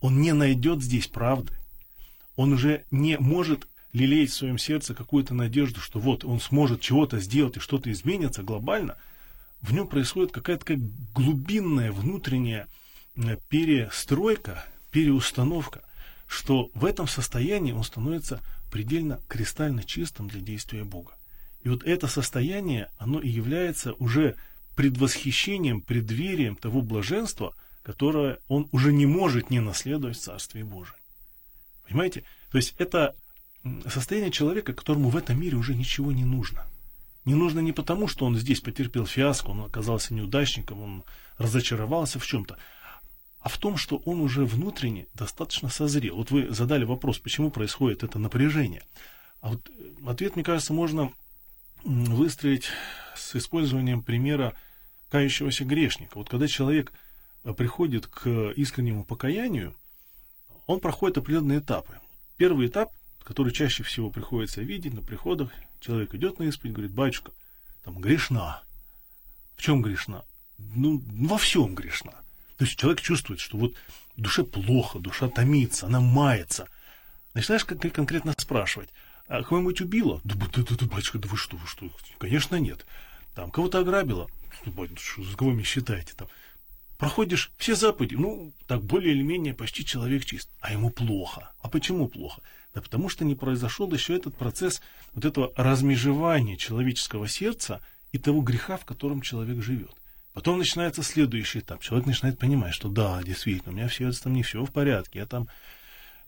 он 0.00 0.20
не 0.20 0.32
найдет 0.32 0.82
здесь 0.82 1.06
правды, 1.06 1.52
он 2.36 2.52
уже 2.52 2.84
не 2.90 3.18
может 3.18 3.66
лелеять 3.92 4.30
в 4.30 4.34
своем 4.34 4.58
сердце 4.58 4.94
какую-то 4.94 5.34
надежду, 5.34 5.80
что 5.80 5.98
вот 5.98 6.24
он 6.24 6.40
сможет 6.40 6.80
чего-то 6.80 7.18
сделать 7.18 7.56
и 7.56 7.60
что-то 7.60 7.90
изменится 7.90 8.42
глобально, 8.42 8.96
в 9.62 9.72
нем 9.72 9.88
происходит 9.88 10.32
какая-то 10.32 10.64
как 10.64 10.78
глубинная 11.14 11.92
внутренняя 11.92 12.68
э, 13.16 13.36
перестройка, 13.48 14.64
переустановка, 14.90 15.82
что 16.26 16.70
в 16.74 16.84
этом 16.84 17.08
состоянии 17.08 17.72
он 17.72 17.84
становится 17.84 18.40
предельно 18.70 19.20
кристально 19.28 19.82
чистым 19.82 20.28
для 20.28 20.40
действия 20.40 20.84
Бога. 20.84 21.12
И 21.66 21.68
вот 21.68 21.82
это 21.82 22.06
состояние, 22.06 22.92
оно 22.96 23.18
и 23.18 23.28
является 23.28 23.94
уже 23.94 24.36
предвосхищением, 24.76 25.80
преддверием 25.80 26.54
того 26.54 26.80
блаженства, 26.80 27.56
которое 27.82 28.38
он 28.46 28.68
уже 28.70 28.92
не 28.92 29.04
может 29.04 29.50
не 29.50 29.58
наследовать 29.58 30.16
в 30.16 30.20
Царстве 30.20 30.62
Божьем. 30.62 30.94
Понимаете? 31.88 32.22
То 32.52 32.58
есть 32.58 32.76
это 32.78 33.16
состояние 33.88 34.30
человека, 34.30 34.74
которому 34.74 35.08
в 35.08 35.16
этом 35.16 35.40
мире 35.40 35.56
уже 35.56 35.74
ничего 35.74 36.12
не 36.12 36.24
нужно. 36.24 36.68
Не 37.24 37.34
нужно 37.34 37.58
не 37.58 37.72
потому, 37.72 38.06
что 38.06 38.26
он 38.26 38.36
здесь 38.36 38.60
потерпел 38.60 39.04
фиаско, 39.04 39.48
он 39.48 39.62
оказался 39.62 40.14
неудачником, 40.14 40.80
он 40.80 41.04
разочаровался 41.36 42.20
в 42.20 42.26
чем-то, 42.28 42.58
а 43.40 43.48
в 43.48 43.58
том, 43.58 43.76
что 43.76 43.96
он 44.04 44.20
уже 44.20 44.44
внутренне 44.44 45.08
достаточно 45.14 45.68
созрел. 45.68 46.14
Вот 46.14 46.30
вы 46.30 46.48
задали 46.54 46.84
вопрос, 46.84 47.18
почему 47.18 47.50
происходит 47.50 48.04
это 48.04 48.20
напряжение. 48.20 48.84
А 49.40 49.48
вот 49.48 49.68
э, 49.68 50.08
ответ, 50.08 50.36
мне 50.36 50.44
кажется, 50.44 50.72
можно 50.72 51.10
выстроить 51.86 52.68
с 53.14 53.36
использованием 53.36 54.02
примера 54.02 54.54
кающегося 55.08 55.64
грешника. 55.64 56.18
Вот 56.18 56.28
когда 56.28 56.48
человек 56.48 56.92
э, 57.44 57.52
приходит 57.52 58.06
к 58.06 58.50
искреннему 58.50 59.04
покаянию, 59.04 59.74
он 60.66 60.80
проходит 60.80 61.18
определенные 61.18 61.60
этапы. 61.60 61.98
Первый 62.36 62.66
этап, 62.66 62.92
который 63.22 63.52
чаще 63.52 63.82
всего 63.84 64.10
приходится 64.10 64.62
видеть 64.62 64.94
на 64.94 65.02
приходах, 65.02 65.50
человек 65.80 66.14
идет 66.14 66.38
на 66.38 66.44
исповедь, 66.44 66.74
говорит, 66.74 66.92
батюшка, 66.92 67.32
там 67.84 67.98
грешна. 67.98 68.62
В 69.56 69.62
чем 69.62 69.80
грешна? 69.80 70.24
Ну, 70.58 71.02
во 71.06 71.38
всем 71.38 71.74
грешна. 71.74 72.12
То 72.56 72.64
есть 72.64 72.78
человек 72.78 73.00
чувствует, 73.00 73.40
что 73.40 73.58
вот 73.58 73.74
душе 74.16 74.42
плохо, 74.42 74.98
душа 74.98 75.28
томится, 75.28 75.86
она 75.86 76.00
мается. 76.00 76.68
Начинаешь 77.34 77.64
конкретно 77.64 78.34
спрашивать, 78.38 78.88
а 79.28 79.42
кого-нибудь 79.42 79.80
убила? 79.80 80.20
Да, 80.24 80.34
да, 80.34 80.62
да, 80.62 80.76
да, 80.78 80.86
батюшка, 80.86 81.18
да 81.18 81.28
вы 81.28 81.36
что, 81.36 81.56
вы 81.56 81.66
что? 81.66 81.90
Конечно, 82.18 82.56
нет. 82.56 82.86
Там, 83.34 83.50
кого-то 83.50 83.80
ограбила? 83.80 84.28
Ну, 84.64 84.72
батюшка, 84.72 85.22
за 85.22 85.36
кого 85.36 85.50
вы 85.50 85.62
считаете? 85.62 86.14
Там, 86.16 86.28
проходишь 86.98 87.50
все 87.56 87.74
заповеди, 87.74 88.14
ну, 88.14 88.52
так 88.66 88.82
более 88.82 89.14
или 89.14 89.22
менее 89.22 89.54
почти 89.54 89.84
человек 89.84 90.24
чист, 90.24 90.48
а 90.60 90.72
ему 90.72 90.90
плохо. 90.90 91.52
А 91.60 91.68
почему 91.68 92.08
плохо? 92.08 92.40
Да 92.74 92.80
потому 92.80 93.08
что 93.08 93.24
не 93.24 93.34
произошел 93.34 93.90
еще 93.92 94.16
этот 94.16 94.36
процесс 94.36 94.82
вот 95.14 95.24
этого 95.24 95.52
размежевания 95.56 96.56
человеческого 96.56 97.26
сердца 97.26 97.80
и 98.12 98.18
того 98.18 98.42
греха, 98.42 98.76
в 98.76 98.84
котором 98.84 99.22
человек 99.22 99.62
живет. 99.62 99.92
Потом 100.34 100.58
начинается 100.58 101.02
следующий 101.02 101.60
этап. 101.60 101.80
Человек 101.80 102.06
начинает 102.06 102.38
понимать, 102.38 102.74
что 102.74 102.88
да, 102.88 103.22
действительно, 103.22 103.72
у 103.72 103.74
меня 103.74 103.88
в 103.88 103.94
сердце 103.94 104.24
там 104.24 104.34
не 104.34 104.42
все 104.42 104.62
в 104.62 104.70
порядке, 104.70 105.20
я 105.20 105.26
там 105.26 105.48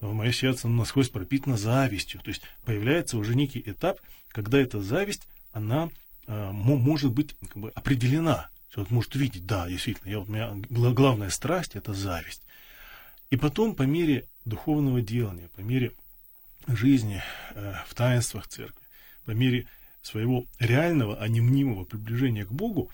мое 0.00 0.32
сердце 0.32 0.68
насквозь 0.68 1.08
пропитано 1.08 1.56
завистью. 1.56 2.20
То 2.20 2.28
есть 2.28 2.42
появляется 2.64 3.18
уже 3.18 3.34
некий 3.34 3.62
этап, 3.64 4.00
когда 4.28 4.58
эта 4.58 4.80
зависть, 4.80 5.26
она 5.52 5.90
э, 6.26 6.50
может 6.52 7.12
быть 7.12 7.34
как 7.40 7.56
бы 7.56 7.70
определена. 7.70 8.48
Человек 8.72 8.90
может 8.90 9.14
увидеть, 9.16 9.46
да, 9.46 9.68
действительно, 9.68 10.10
я, 10.10 10.18
вот, 10.18 10.28
у 10.28 10.32
меня 10.32 10.90
главная 10.92 11.30
страсть– 11.30 11.72
это 11.74 11.94
зависть. 11.94 12.42
И 13.30 13.36
потом, 13.36 13.74
по 13.74 13.82
мере 13.82 14.26
духовного 14.44 15.00
делания, 15.00 15.48
по 15.56 15.60
мере 15.60 15.92
жизни 16.66 17.22
э, 17.54 17.74
в 17.86 17.94
таинствах 17.94 18.46
церкви, 18.46 18.84
по 19.24 19.32
мере 19.32 19.66
своего 20.02 20.46
реального, 20.58 21.16
а 21.18 21.28
не 21.28 21.40
мнимого 21.40 21.84
приближения 21.84 22.44
к 22.44 22.52
Богу, 22.52 22.90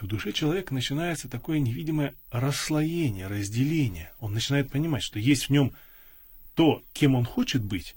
в 0.00 0.06
душе 0.06 0.32
человека 0.32 0.74
начинается 0.74 1.28
такое 1.28 1.58
невидимое 1.58 2.14
расслоение, 2.30 3.26
разделение. 3.26 4.12
Он 4.20 4.32
начинает 4.32 4.70
понимать, 4.70 5.02
что 5.02 5.18
есть 5.18 5.48
в 5.48 5.50
нем 5.50 5.72
то, 6.54 6.82
кем 6.92 7.14
он 7.14 7.24
хочет 7.24 7.62
быть, 7.64 7.94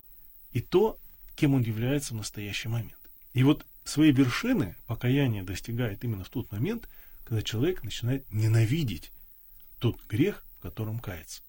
и 0.51 0.61
то, 0.61 0.97
кем 1.35 1.53
он 1.53 1.61
является 1.61 2.13
в 2.13 2.17
настоящий 2.17 2.69
момент. 2.69 2.97
И 3.33 3.43
вот 3.43 3.65
свои 3.83 4.11
вершины 4.11 4.75
покаяние 4.87 5.43
достигает 5.43 6.03
именно 6.03 6.23
в 6.23 6.29
тот 6.29 6.51
момент, 6.51 6.87
когда 7.23 7.41
человек 7.41 7.83
начинает 7.83 8.31
ненавидеть 8.31 9.11
тот 9.79 9.97
грех, 10.07 10.43
в 10.59 10.61
котором 10.61 10.99
кается. 10.99 11.41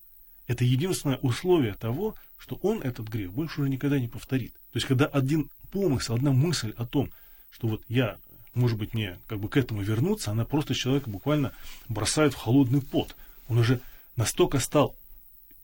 Это 0.46 0.64
единственное 0.64 1.18
условие 1.18 1.74
того, 1.74 2.14
что 2.36 2.56
он 2.56 2.82
этот 2.82 3.08
грех 3.08 3.32
больше 3.32 3.60
уже 3.60 3.70
никогда 3.70 3.98
не 3.98 4.08
повторит. 4.08 4.52
То 4.54 4.76
есть, 4.76 4.86
когда 4.86 5.06
один 5.06 5.50
помысл, 5.70 6.14
одна 6.14 6.32
мысль 6.32 6.72
о 6.76 6.86
том, 6.86 7.10
что 7.50 7.68
вот 7.68 7.84
я 7.88 8.18
может 8.54 8.78
быть, 8.78 8.94
не 8.94 9.18
как 9.26 9.40
бы 9.40 9.48
к 9.48 9.56
этому 9.56 9.82
вернуться, 9.82 10.30
она 10.30 10.44
просто 10.44 10.74
человека 10.74 11.08
буквально 11.08 11.52
бросает 11.88 12.34
в 12.34 12.38
холодный 12.38 12.82
пот. 12.82 13.16
Он 13.48 13.58
уже 13.58 13.80
настолько 14.16 14.58
стал 14.58 14.94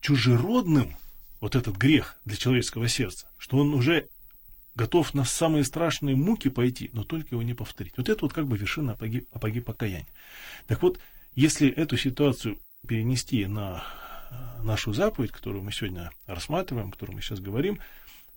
чужеродным, 0.00 0.96
вот 1.40 1.54
этот 1.54 1.76
грех 1.76 2.16
для 2.24 2.36
человеческого 2.36 2.88
сердца, 2.88 3.28
что 3.36 3.58
он 3.58 3.74
уже 3.74 4.08
готов 4.74 5.12
на 5.14 5.24
самые 5.24 5.64
страшные 5.64 6.16
муки 6.16 6.48
пойти, 6.48 6.90
но 6.92 7.04
только 7.04 7.34
его 7.34 7.42
не 7.42 7.54
повторить. 7.54 7.94
Вот 7.96 8.08
это 8.08 8.24
вот 8.24 8.32
как 8.32 8.46
бы 8.46 8.56
вершина 8.56 8.92
апоги, 8.92 9.26
апоги 9.32 9.60
покаяния. 9.60 10.06
Так 10.66 10.82
вот, 10.82 10.98
если 11.34 11.68
эту 11.68 11.96
ситуацию 11.96 12.58
перенести 12.86 13.44
на 13.46 13.84
э, 14.30 14.62
нашу 14.62 14.92
заповедь, 14.92 15.32
которую 15.32 15.62
мы 15.62 15.72
сегодня 15.72 16.10
рассматриваем, 16.26 16.88
о 16.88 16.92
которой 16.92 17.12
мы 17.12 17.22
сейчас 17.22 17.40
говорим, 17.40 17.80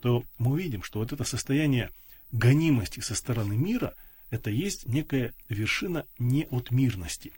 то 0.02 0.24
мы 0.40 0.52
увидим, 0.52 0.84
что 0.84 1.00
вот 1.00 1.14
это 1.14 1.24
состояние 1.24 1.92
гонимости 2.32 3.00
со 3.00 3.16
стороны 3.16 3.56
мира– 3.56 3.96
это 4.32 4.50
есть 4.50 4.88
некая 4.88 5.36
вершина 5.50 6.08
неотмирности. 6.18 7.34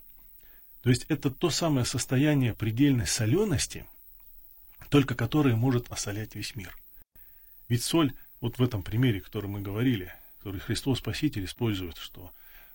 То 0.81 0.89
есть 0.89 1.05
это 1.09 1.29
то 1.31 1.49
самое 1.49 1.85
состояние 1.85 2.53
предельной 2.53 3.07
солености, 3.07 3.85
только 4.89 5.15
которое 5.15 5.55
может 5.55 5.91
осолять 5.91 6.35
весь 6.35 6.55
мир. 6.55 6.77
Ведь 7.67 7.83
соль, 7.83 8.13
вот 8.41 8.59
в 8.59 8.63
этом 8.63 8.83
примере, 8.83 9.19
о 9.19 9.23
котором 9.23 9.51
мы 9.51 9.61
говорили, 9.61 10.13
который 10.37 10.59
Христос 10.59 10.99
Спаситель 10.99 11.45
использует, 11.45 11.97
что, 11.97 12.31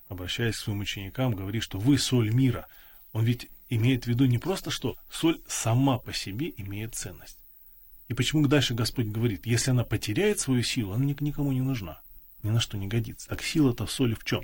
обращаясь 0.08 0.56
к 0.56 0.58
своим 0.58 0.80
ученикам, 0.80 1.34
говорит, 1.34 1.62
что 1.62 1.78
вы 1.78 1.96
соль 1.98 2.32
мира. 2.32 2.66
Он 3.12 3.24
ведь 3.24 3.48
имеет 3.68 4.04
в 4.04 4.06
виду 4.08 4.24
не 4.24 4.38
просто, 4.38 4.70
что 4.70 4.96
соль 5.10 5.40
сама 5.46 5.98
по 5.98 6.12
себе 6.12 6.52
имеет 6.56 6.94
ценность. 6.94 7.38
И 8.08 8.14
почему 8.14 8.46
дальше 8.46 8.74
Господь 8.74 9.06
говорит, 9.06 9.46
если 9.46 9.70
она 9.70 9.84
потеряет 9.84 10.40
свою 10.40 10.62
силу, 10.62 10.94
она 10.94 11.04
никому 11.04 11.52
не 11.52 11.60
нужна. 11.60 12.00
Ни 12.42 12.50
на 12.50 12.60
что 12.60 12.76
не 12.76 12.86
годится. 12.86 13.28
Так 13.28 13.42
сила-то 13.42 13.86
в 13.86 13.92
соли 13.92 14.14
в 14.14 14.24
чем? 14.24 14.42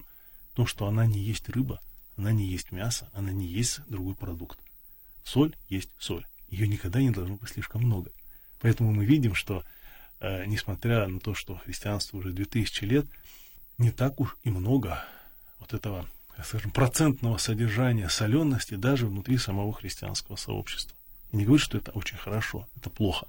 В 0.52 0.56
том, 0.56 0.66
что 0.66 0.86
она 0.86 1.06
не 1.06 1.20
есть 1.20 1.48
рыба, 1.48 1.80
она 2.16 2.32
не 2.32 2.46
есть 2.46 2.72
мясо, 2.72 3.10
она 3.12 3.32
не 3.32 3.46
есть 3.46 3.80
другой 3.88 4.14
продукт. 4.14 4.58
Соль 5.24 5.56
есть 5.68 5.90
соль. 5.98 6.26
Ее 6.48 6.68
никогда 6.68 7.00
не 7.00 7.10
должно 7.10 7.36
быть 7.36 7.50
слишком 7.50 7.82
много. 7.82 8.12
Поэтому 8.60 8.92
мы 8.92 9.04
видим, 9.04 9.34
что, 9.34 9.64
э, 10.20 10.44
несмотря 10.46 11.06
на 11.08 11.18
то, 11.18 11.34
что 11.34 11.56
христианство 11.56 12.18
уже 12.18 12.32
2000 12.32 12.84
лет, 12.84 13.06
не 13.78 13.90
так 13.90 14.20
уж 14.20 14.36
и 14.42 14.50
много 14.50 15.04
вот 15.58 15.74
этого, 15.74 16.08
скажем, 16.44 16.70
процентного 16.70 17.38
содержания 17.38 18.08
солености 18.08 18.74
даже 18.74 19.06
внутри 19.06 19.38
самого 19.38 19.72
христианского 19.72 20.36
сообщества. 20.36 20.96
Я 21.32 21.38
не 21.38 21.44
говорю, 21.44 21.60
что 21.60 21.78
это 21.78 21.90
очень 21.92 22.16
хорошо, 22.16 22.68
это 22.76 22.90
плохо. 22.90 23.26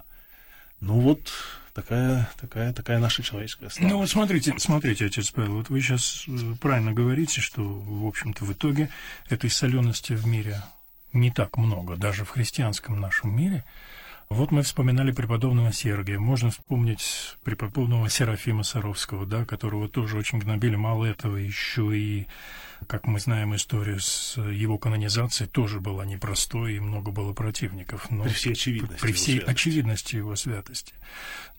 Ну 0.79 0.99
вот 0.99 1.31
такая, 1.75 2.29
такая, 2.39 2.73
такая 2.73 2.99
наша 2.99 3.21
человеческая 3.21 3.69
слава. 3.69 3.91
Ну 3.91 3.97
вот 3.99 4.09
смотрите, 4.09 4.55
смотрите, 4.57 5.05
отец 5.05 5.29
Павел, 5.31 5.57
вот 5.57 5.69
вы 5.69 5.81
сейчас 5.81 6.23
э, 6.27 6.55
правильно 6.59 6.93
говорите, 6.93 7.41
что, 7.41 7.61
в 7.61 8.07
общем-то, 8.07 8.45
в 8.45 8.53
итоге 8.53 8.89
этой 9.29 9.49
солености 9.49 10.13
в 10.13 10.25
мире 10.25 10.63
не 11.11 11.31
так 11.31 11.57
много, 11.57 11.97
даже 11.97 12.23
в 12.23 12.29
христианском 12.29 12.99
нашем 12.99 13.35
мире. 13.35 13.65
Вот 14.29 14.51
мы 14.51 14.63
вспоминали 14.63 15.11
преподобного 15.11 15.71
Сергия. 15.71 16.17
Можно 16.17 16.49
вспомнить 16.49 17.37
преподобного 17.43 18.09
Серафима 18.09 18.63
Саровского, 18.63 19.25
да, 19.25 19.45
которого 19.45 19.87
тоже 19.87 20.17
очень 20.17 20.39
гнобили. 20.39 20.75
Мало 20.75 21.05
этого, 21.05 21.37
еще 21.37 21.95
и, 21.95 22.25
как 22.87 23.05
мы 23.05 23.19
знаем, 23.19 23.55
история 23.55 23.99
с 23.99 24.37
его 24.37 24.79
канонизацией 24.79 25.47
тоже 25.47 25.79
была 25.79 26.05
непростой, 26.05 26.75
и 26.75 26.79
много 26.79 27.11
было 27.11 27.33
противников. 27.33 28.09
Но 28.09 28.23
при 28.23 28.31
всей 28.31 28.53
очевидности. 28.53 29.01
При 29.01 29.11
всей 29.11 29.35
его 29.37 29.47
очевидности 29.47 30.15
его 30.15 30.35
святости. 30.35 30.93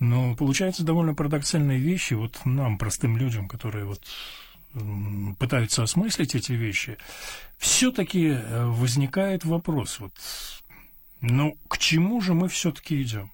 Но 0.01 0.35
получается 0.35 0.83
довольно 0.83 1.15
парадоксальные 1.15 1.79
вещи. 1.79 2.15
Вот 2.15 2.41
нам, 2.45 2.79
простым 2.79 3.17
людям, 3.17 3.47
которые 3.47 3.85
вот 3.85 4.03
пытаются 5.39 5.85
осмыслить 5.85 6.35
эти 6.35 6.53
вещи, 6.53 6.99
все-таки 7.59 8.27
э, 8.29 8.67
возникает 8.67 9.45
вопрос, 9.45 10.01
вот 10.01 10.13
ну, 11.29 11.59
к 11.69 11.79
чему 11.79 12.21
же 12.21 12.35
мы 12.35 12.49
все-таки 12.49 13.03
идем? 13.03 13.33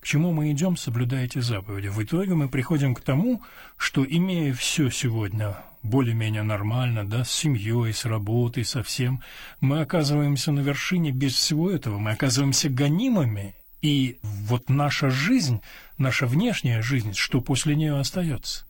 К 0.00 0.06
чему 0.06 0.32
мы 0.32 0.52
идем, 0.52 0.76
соблюдая 0.76 1.24
эти 1.24 1.38
заповеди? 1.38 1.88
В 1.88 2.02
итоге 2.02 2.34
мы 2.34 2.50
приходим 2.50 2.94
к 2.94 3.00
тому, 3.00 3.42
что, 3.78 4.04
имея 4.04 4.52
все 4.52 4.90
сегодня 4.90 5.56
более-менее 5.82 6.42
нормально, 6.42 7.08
да, 7.08 7.24
с 7.24 7.32
семьей, 7.32 7.94
с 7.94 8.04
работой, 8.04 8.66
со 8.66 8.82
всем, 8.82 9.22
мы 9.60 9.80
оказываемся 9.80 10.52
на 10.52 10.60
вершине 10.60 11.12
без 11.12 11.34
всего 11.34 11.70
этого, 11.70 11.98
мы 11.98 12.10
оказываемся 12.10 12.68
гонимыми, 12.68 13.54
и 13.80 14.18
вот 14.22 14.68
наша 14.68 15.08
жизнь, 15.08 15.60
наша 15.96 16.26
внешняя 16.26 16.82
жизнь, 16.82 17.14
что 17.14 17.40
после 17.40 17.74
нее 17.74 17.98
остается? 17.98 18.66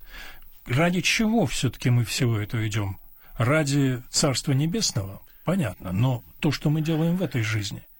Ради 0.66 1.00
чего 1.00 1.46
все-таки 1.46 1.90
мы 1.90 2.04
всего 2.04 2.38
этого 2.38 2.66
идем? 2.68 2.98
Ради 3.36 4.00
Царства 4.10 4.52
Небесного? 4.52 5.22
Понятно, 5.44 5.90
но 5.90 6.22
то, 6.38 6.52
что 6.52 6.70
мы 6.70 6.82
делаем 6.82 7.16
в 7.16 7.22
этой 7.22 7.42
жизни– 7.42 7.82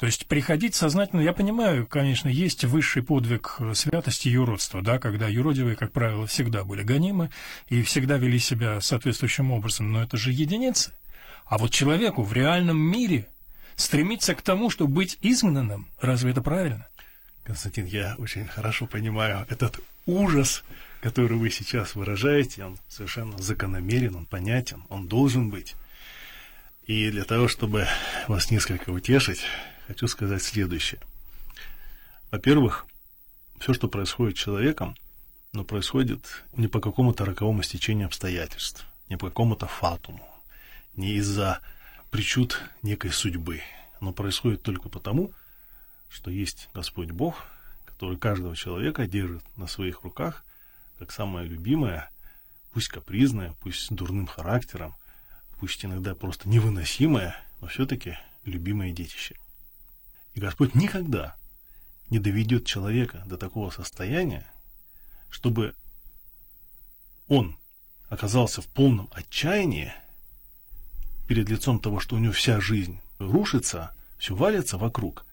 то 0.00 0.06
есть 0.06 0.26
приходить 0.28 0.74
сознательно, 0.74 1.20
я 1.20 1.34
понимаю, 1.34 1.86
конечно, 1.86 2.30
есть 2.30 2.64
высший 2.64 3.02
подвиг 3.02 3.58
святости 3.74 4.28
и 4.28 4.30
юродства, 4.30 4.80
да, 4.80 4.98
когда 4.98 5.28
юродивые, 5.28 5.76
как 5.76 5.92
правило, 5.92 6.26
всегда 6.26 6.64
были 6.64 6.82
гонимы 6.82 7.28
и 7.68 7.82
всегда 7.82 8.16
вели 8.16 8.38
себя 8.38 8.80
соответствующим 8.80 9.50
образом, 9.50 9.92
но 9.92 10.02
это 10.02 10.16
же 10.16 10.32
единицы. 10.32 10.94
А 11.44 11.58
вот 11.58 11.70
человеку 11.70 12.22
в 12.22 12.32
реальном 12.32 12.78
мире 12.78 13.26
стремиться 13.76 14.34
к 14.34 14.40
тому, 14.40 14.70
чтобы 14.70 14.94
быть 14.94 15.18
изгнанным, 15.20 15.86
разве 16.00 16.30
это 16.30 16.40
правильно? 16.40 16.86
Константин, 17.44 17.84
я 17.84 18.14
очень 18.16 18.46
хорошо 18.46 18.86
понимаю 18.86 19.46
этот 19.50 19.80
ужас, 20.06 20.64
который 21.02 21.36
вы 21.36 21.50
сейчас 21.50 21.94
выражаете, 21.94 22.64
он 22.64 22.78
совершенно 22.88 23.36
закономерен, 23.36 24.16
он 24.16 24.24
понятен, 24.24 24.82
он 24.88 25.08
должен 25.08 25.50
быть. 25.50 25.74
И 26.86 27.10
для 27.10 27.24
того, 27.24 27.48
чтобы 27.48 27.86
вас 28.28 28.50
несколько 28.50 28.88
утешить, 28.88 29.42
хочу 29.90 30.06
сказать 30.06 30.40
следующее. 30.40 31.00
Во-первых, 32.30 32.86
все, 33.58 33.74
что 33.74 33.88
происходит 33.88 34.36
с 34.36 34.40
человеком, 34.40 34.96
но 35.52 35.64
происходит 35.64 36.44
не 36.52 36.68
по 36.68 36.78
какому-то 36.78 37.24
роковому 37.24 37.64
стечению 37.64 38.06
обстоятельств, 38.06 38.86
не 39.08 39.16
по 39.16 39.26
какому-то 39.26 39.66
фатуму, 39.66 40.24
не 40.94 41.14
из-за 41.14 41.58
причуд 42.12 42.62
некой 42.82 43.10
судьбы. 43.10 43.62
Оно 44.00 44.12
происходит 44.12 44.62
только 44.62 44.88
потому, 44.88 45.32
что 46.08 46.30
есть 46.30 46.68
Господь 46.72 47.10
Бог, 47.10 47.42
который 47.84 48.16
каждого 48.16 48.54
человека 48.54 49.08
держит 49.08 49.42
на 49.56 49.66
своих 49.66 50.04
руках, 50.04 50.44
как 51.00 51.10
самое 51.10 51.48
любимое, 51.48 52.10
пусть 52.72 52.86
капризное, 52.86 53.56
пусть 53.60 53.86
с 53.86 53.88
дурным 53.88 54.28
характером, 54.28 54.94
пусть 55.58 55.84
иногда 55.84 56.14
просто 56.14 56.48
невыносимое, 56.48 57.34
но 57.60 57.66
все-таки 57.66 58.16
любимое 58.44 58.92
детище. 58.92 59.34
И 60.34 60.40
Господь 60.40 60.74
никогда 60.74 61.36
не 62.08 62.18
доведет 62.18 62.66
человека 62.66 63.22
до 63.26 63.36
такого 63.36 63.70
состояния, 63.70 64.50
чтобы 65.28 65.74
он 67.28 67.56
оказался 68.08 68.62
в 68.62 68.66
полном 68.66 69.08
отчаянии 69.12 69.92
перед 71.28 71.48
лицом 71.48 71.78
того, 71.78 72.00
что 72.00 72.16
у 72.16 72.18
него 72.18 72.32
вся 72.32 72.60
жизнь 72.60 73.00
рушится, 73.18 73.94
все 74.18 74.34
валится 74.34 74.78
вокруг, 74.78 75.24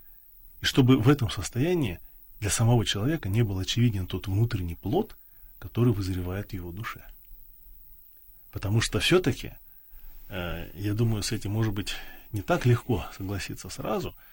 и 0.62 0.66
чтобы 0.66 0.98
в 0.98 1.10
этом 1.10 1.30
состоянии 1.30 2.00
для 2.40 2.52
самого 2.52 2.86
человека 2.86 3.30
не 3.30 3.42
был 3.42 3.58
очевиден 3.58 4.06
тот 4.06 4.28
внутренний 4.28 4.76
плод, 4.76 5.18
который 5.58 5.92
вызревает 5.92 6.52
в 6.52 6.54
его 6.54 6.72
душе. 6.72 7.04
Потому 8.52 8.80
что 8.80 9.00
все-таки, 9.00 9.54
э, 10.30 10.70
я 10.76 10.94
думаю, 10.94 11.24
с 11.24 11.32
этим 11.32 11.52
может 11.52 11.74
быть 11.74 11.96
не 12.32 12.44
так 12.44 12.68
легко 12.68 13.06
согласиться 13.16 13.70
сразу– 13.70 14.16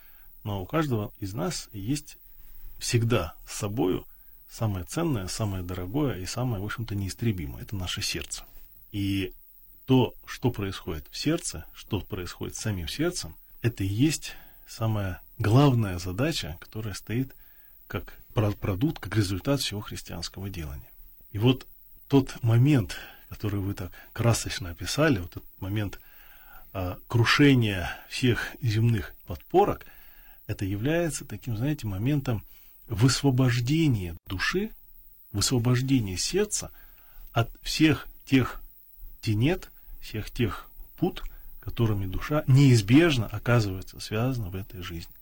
но 0.44 0.62
у 0.62 0.66
каждого 0.66 1.12
из 1.18 1.35
нас 1.35 1.68
есть 1.72 2.18
всегда 2.78 3.35
с 3.48 3.54
собою 3.54 4.07
самое 4.50 4.85
ценное, 4.85 5.26
самое 5.26 5.64
дорогое 5.64 6.18
и 6.18 6.26
самое, 6.26 6.62
в 6.62 6.66
общем-то, 6.66 6.94
неистребимое. 6.94 7.62
Это 7.62 7.74
наше 7.74 8.02
сердце. 8.02 8.44
И 8.92 9.33
то, 9.87 10.14
что 10.26 10.50
происходит 10.50 11.07
в 11.11 11.16
сердце, 11.16 11.64
что 11.74 12.00
происходит 12.00 12.54
с 12.54 12.61
самим 12.61 12.87
сердцем, 12.87 13.35
это 13.62 13.83
и 13.83 13.88
есть 13.88 14.35
самая 14.68 15.20
главная 15.38 15.98
задача, 15.98 16.57
которая 16.61 16.94
стоит 16.94 17.35
как 17.87 18.16
продукт, 18.33 19.02
как 19.02 19.16
результат 19.16 19.61
всего 19.61 19.80
христианского 19.80 20.48
делания. 20.48 20.90
И 21.33 21.38
вот 21.38 21.66
тот 22.09 22.42
момент, 22.42 22.96
который 23.28 23.61
вы 23.61 23.74
так 23.74 23.92
красочно 24.12 24.70
описали, 24.70 25.18
вот 25.18 25.33
этот 25.33 25.61
момент 25.61 26.00
а, 26.72 26.98
крушения 27.09 27.90
всех 28.09 28.54
земных 28.61 29.14
подпорок, 29.26 29.87
это 30.46 30.64
является 30.64 31.24
таким, 31.24 31.57
знаете, 31.57 31.87
моментом 31.87 32.44
высвобождения 32.87 34.16
души, 34.26 34.70
высвобождения 35.33 36.16
сердца 36.16 36.70
от 37.33 37.50
всех 37.62 38.07
тех 38.24 38.61
тенет, 39.20 39.70
всех 40.00 40.30
тех 40.30 40.68
пут, 40.96 41.22
которыми 41.61 42.07
душа 42.07 42.44
неизбежно 42.46 43.26
оказывается 43.26 44.00
связана 44.00 44.50
в 44.50 44.57
этой 44.57 44.83
жизни. 44.83 45.14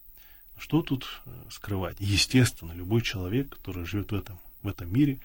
Что 0.59 0.83
тут 0.83 1.07
э, 1.25 1.31
скрывать? 1.51 1.97
Естественно, 1.99 2.73
любой 2.73 3.03
человек, 3.03 3.49
который 3.49 3.85
живет 3.85 4.13
в 4.13 4.15
этом, 4.15 4.39
в 4.63 4.69
этом 4.69 4.93
мире, 4.93 5.21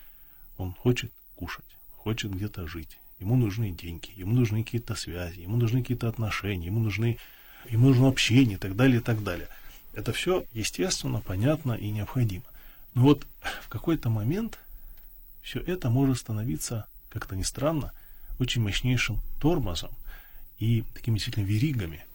он 0.57 0.73
хочет 0.73 1.11
кушать, 1.35 1.65
хочет 1.91 2.31
где-то 2.31 2.67
жить. 2.67 2.97
Ему 3.19 3.35
нужны 3.35 3.71
деньги, 3.71 4.11
ему 4.15 4.33
нужны 4.33 4.63
какие-то 4.63 4.95
связи, 4.95 5.41
ему 5.41 5.57
нужны 5.57 5.81
какие-то 5.81 6.07
отношения, 6.07 6.67
ему 6.67 6.79
нужны 6.79 7.17
ему 7.69 7.89
нужно 7.89 8.07
общение 8.07 8.55
и 8.55 8.59
так 8.59 8.75
далее, 8.75 8.99
и 8.99 9.03
так 9.03 9.23
далее. 9.23 9.47
Это 9.97 10.13
все 10.13 10.45
естественно, 10.53 11.21
понятно 11.21 11.73
и 11.73 11.89
необходимо. 11.89 12.43
Но 12.93 13.01
вот 13.01 13.25
в 13.63 13.67
какой-то 13.67 14.11
момент 14.11 14.59
все 15.41 15.59
это 15.59 15.89
может 15.89 16.19
становиться, 16.19 16.85
как-то 17.09 17.35
ни 17.35 17.41
странно, 17.41 17.91
очень 18.37 18.61
мощнейшим 18.61 19.19
тормозом 19.41 19.89
и 20.59 20.83
такими 20.93 21.15
действительно 21.15 21.45
веригами, 21.45 22.05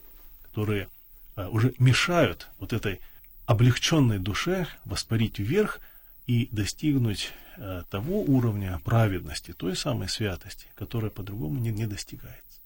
которые 0.44 0.86
а, 1.34 1.48
уже 1.48 1.74
мешают 1.80 2.46
вот 2.60 2.72
этой 2.72 3.00
облегченной 3.46 4.20
душе 4.20 4.68
воспарить 4.84 5.40
вверх 5.40 5.80
и 6.28 6.48
достигнуть 6.52 7.32
а, 7.56 7.82
того 7.90 8.20
уровня 8.22 8.80
праведности, 8.84 9.52
той 9.54 9.74
самой 9.74 10.08
святости, 10.08 10.68
которая 10.76 11.10
по-другому 11.10 11.58
не, 11.58 11.72
не 11.72 11.86
достигается. 11.86 12.60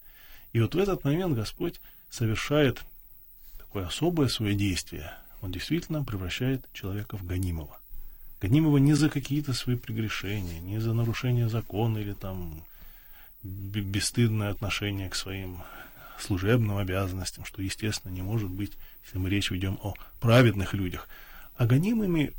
И 0.53 0.61
вот 0.61 0.75
в 0.75 0.79
этот 0.79 1.05
момент 1.05 1.35
Господь 1.35 1.81
совершает 2.11 2.83
такое 3.77 3.89
особое 3.89 4.29
свое 4.29 4.55
действие, 4.55 5.13
он 5.43 5.53
действительно 5.53 6.03
превращает 6.03 6.65
человека 6.73 7.19
в 7.19 7.27
гонимого. 7.27 7.79
Гонимого 8.41 8.79
не 8.79 8.95
за 8.95 9.11
какие-то 9.11 9.53
свои 9.53 9.77
прегрешения, 9.77 10.61
не 10.61 10.79
за 10.79 10.95
нарушение 10.95 11.51
закона 11.51 11.99
или 11.99 12.15
там 12.15 12.65
бесстыдное 13.43 14.49
отношение 14.49 15.11
к 15.11 15.15
своим 15.15 15.63
служебным 16.19 16.79
обязанностям, 16.79 17.45
что, 17.45 17.61
естественно, 17.61 18.11
не 18.11 18.23
может 18.23 18.49
быть, 18.49 18.73
если 19.05 19.19
мы 19.19 19.29
речь 19.29 19.51
ведем 19.51 19.79
о 19.83 19.93
праведных 20.21 20.73
людях, 20.73 21.07
а 21.59 21.67
гонимыми 21.67 22.33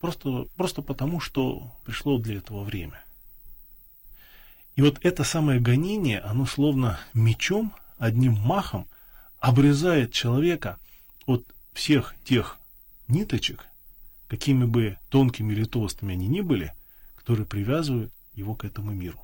просто, 0.00 0.46
просто 0.56 0.80
потому, 0.80 1.18
что 1.18 1.74
пришло 1.84 2.18
для 2.18 2.36
этого 2.36 2.62
время. 2.62 3.02
И 4.76 4.82
вот 4.82 5.00
это 5.02 5.24
самое 5.24 5.58
гонение, 5.58 6.20
оно 6.20 6.46
словно 6.46 7.00
мечом, 7.14 7.72
одним 7.98 8.34
махом 8.34 8.86
обрезает 9.42 10.12
человека 10.12 10.78
от 11.26 11.44
всех 11.74 12.14
тех 12.24 12.58
ниточек, 13.08 13.66
какими 14.28 14.64
бы 14.64 14.96
тонкими 15.10 15.52
или 15.52 15.64
толстыми 15.64 16.14
они 16.14 16.28
ни 16.28 16.40
были, 16.40 16.72
которые 17.16 17.44
привязывают 17.44 18.12
его 18.34 18.54
к 18.54 18.64
этому 18.64 18.92
миру. 18.92 19.18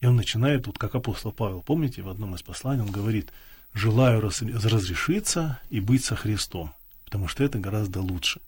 И 0.00 0.06
он 0.06 0.16
начинает, 0.16 0.66
вот 0.66 0.76
как 0.78 0.94
апостол 0.94 1.32
Павел, 1.32 1.62
помните, 1.62 2.02
в 2.02 2.10
одном 2.10 2.34
из 2.34 2.42
посланий 2.42 2.82
он 2.82 2.90
говорит, 2.90 3.32
желаю 3.72 4.20
раз, 4.20 4.42
разрешиться 4.42 5.58
и 5.70 5.80
быть 5.80 6.04
со 6.04 6.16
Христом, 6.16 6.74
потому 7.06 7.26
что 7.26 7.42
это 7.42 7.58
гораздо 7.58 8.02
лучше. 8.02 8.42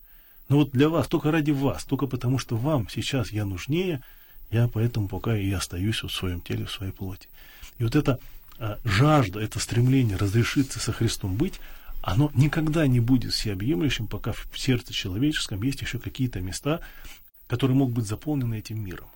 Но 0.51 0.59
вот 0.59 0.73
для 0.73 0.91
вас, 0.91 1.09
только 1.09 1.31
ради 1.31 1.53
вас, 1.53 1.85
только 1.85 2.07
потому 2.07 2.39
что 2.39 2.57
вам 2.57 2.87
сейчас 2.91 3.33
я 3.33 3.47
нужнее, 3.47 4.03
я 4.51 4.69
поэтому 4.69 5.09
пока 5.09 5.39
и 5.39 5.51
остаюсь 5.53 6.03
в 6.03 6.11
своем 6.11 6.43
теле, 6.43 6.67
в 6.67 6.71
своей 6.71 6.93
плоти. 6.93 7.31
И 7.79 7.85
вот 7.85 7.97
эта 7.97 8.13
а, 8.13 8.19
жажда, 8.85 9.41
это 9.41 9.59
стремление 9.59 10.17
разрешиться 10.17 10.79
со 10.79 10.93
Христом 10.93 11.37
быть, 11.37 11.61
оно 12.03 12.31
никогда 12.35 12.87
не 12.87 13.01
будет 13.01 13.33
всеобъемлющим, 13.33 14.09
пока 14.09 14.33
в 14.33 14.49
сердце 14.57 14.93
человеческом 14.93 15.63
есть 15.63 15.83
еще 15.83 15.99
какие-то 15.99 16.41
места, 16.41 16.81
которые 17.47 17.77
могут 17.77 17.95
быть 17.95 18.07
заполнены 18.07 18.59
этим 18.59 18.83
миром. 18.85 19.09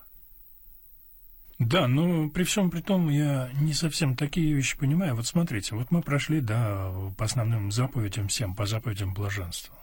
Да, 1.59 1.89
но 1.89 2.29
при 2.29 2.45
всем 2.45 2.71
при 2.71 2.83
том 2.83 3.09
я 3.09 3.51
не 3.55 3.73
совсем 3.73 4.15
такие 4.15 4.53
вещи 4.53 4.77
понимаю. 4.77 5.17
Вот 5.17 5.27
смотрите, 5.27 5.75
вот 5.75 5.91
мы 5.91 6.03
прошли, 6.03 6.41
да, 6.41 6.93
по 7.17 7.25
основным 7.25 7.73
заповедям 7.73 8.29
всем, 8.29 8.55
по 8.55 8.67
заповедям 8.67 9.15
блаженства. 9.15 9.75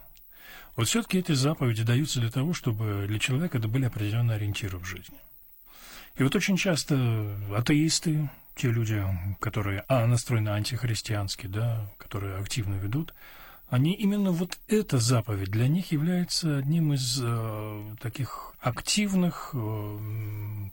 Вот 0.76 0.88
все-таки 0.88 1.18
эти 1.18 1.32
заповеди 1.32 1.84
даются 1.84 2.20
для 2.20 2.30
того, 2.30 2.54
чтобы 2.54 3.06
для 3.08 3.20
человека 3.20 3.58
это 3.58 3.68
были 3.68 3.86
определенные 3.86 4.36
ориентиры 4.36 4.78
в 4.78 4.86
жизни. 4.86 5.18
И 6.16 6.24
вот 6.24 6.36
очень 6.36 6.58
часто 6.58 7.40
атеисты, 7.56 8.30
те 8.56 8.70
люди, 8.70 9.04
которые 9.40 9.84
а, 9.88 10.06
настроены 10.06 10.50
антихристиански, 10.50 11.48
да, 11.48 11.90
которые 11.98 12.38
активно 12.38 12.76
ведут, 12.76 13.14
они 13.70 13.94
именно 13.94 14.32
вот 14.32 14.60
эта 14.68 15.00
заповедь 15.00 15.50
для 15.50 15.68
них 15.68 15.92
является 15.92 16.58
одним 16.58 16.94
из 16.94 17.20
э, 17.24 17.96
таких 18.00 18.54
активных 18.62 19.50
э, 19.54 20.00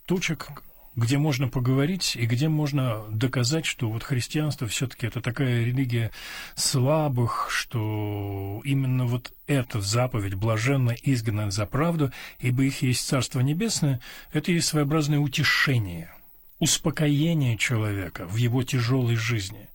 точек, 0.05 0.51
где 0.97 1.17
можно 1.17 1.49
поговорить 1.49 2.17
и 2.17 2.27
где 2.27 2.49
можно 2.49 3.05
доказать, 3.11 3.65
что 3.65 3.89
вот 3.89 4.03
христианство 4.03 4.67
все-таки 4.67 5.07
это 5.07 5.23
такая 5.23 5.65
религия 5.65 6.11
слабых, 6.57 7.47
что 7.49 8.61
именно 8.65 9.07
вот 9.07 9.33
эта 9.47 9.81
заповедь 9.81 10.35
блаженно 10.35 10.91
изгнана 10.91 11.51
за 11.51 11.65
правду, 11.65 12.13
ибо 12.39 12.65
их 12.65 12.83
есть 12.83 13.07
Царство 13.07 13.41
Небесное, 13.41 14.01
это 14.33 14.53
есть 14.53 14.69
своеобразное 14.69 15.21
утешение, 15.21 16.13
успокоение 16.61 17.57
человека 17.57 18.27
в 18.27 18.37
его 18.37 18.63
тяжелой 18.63 19.17
жизни. 19.17 19.69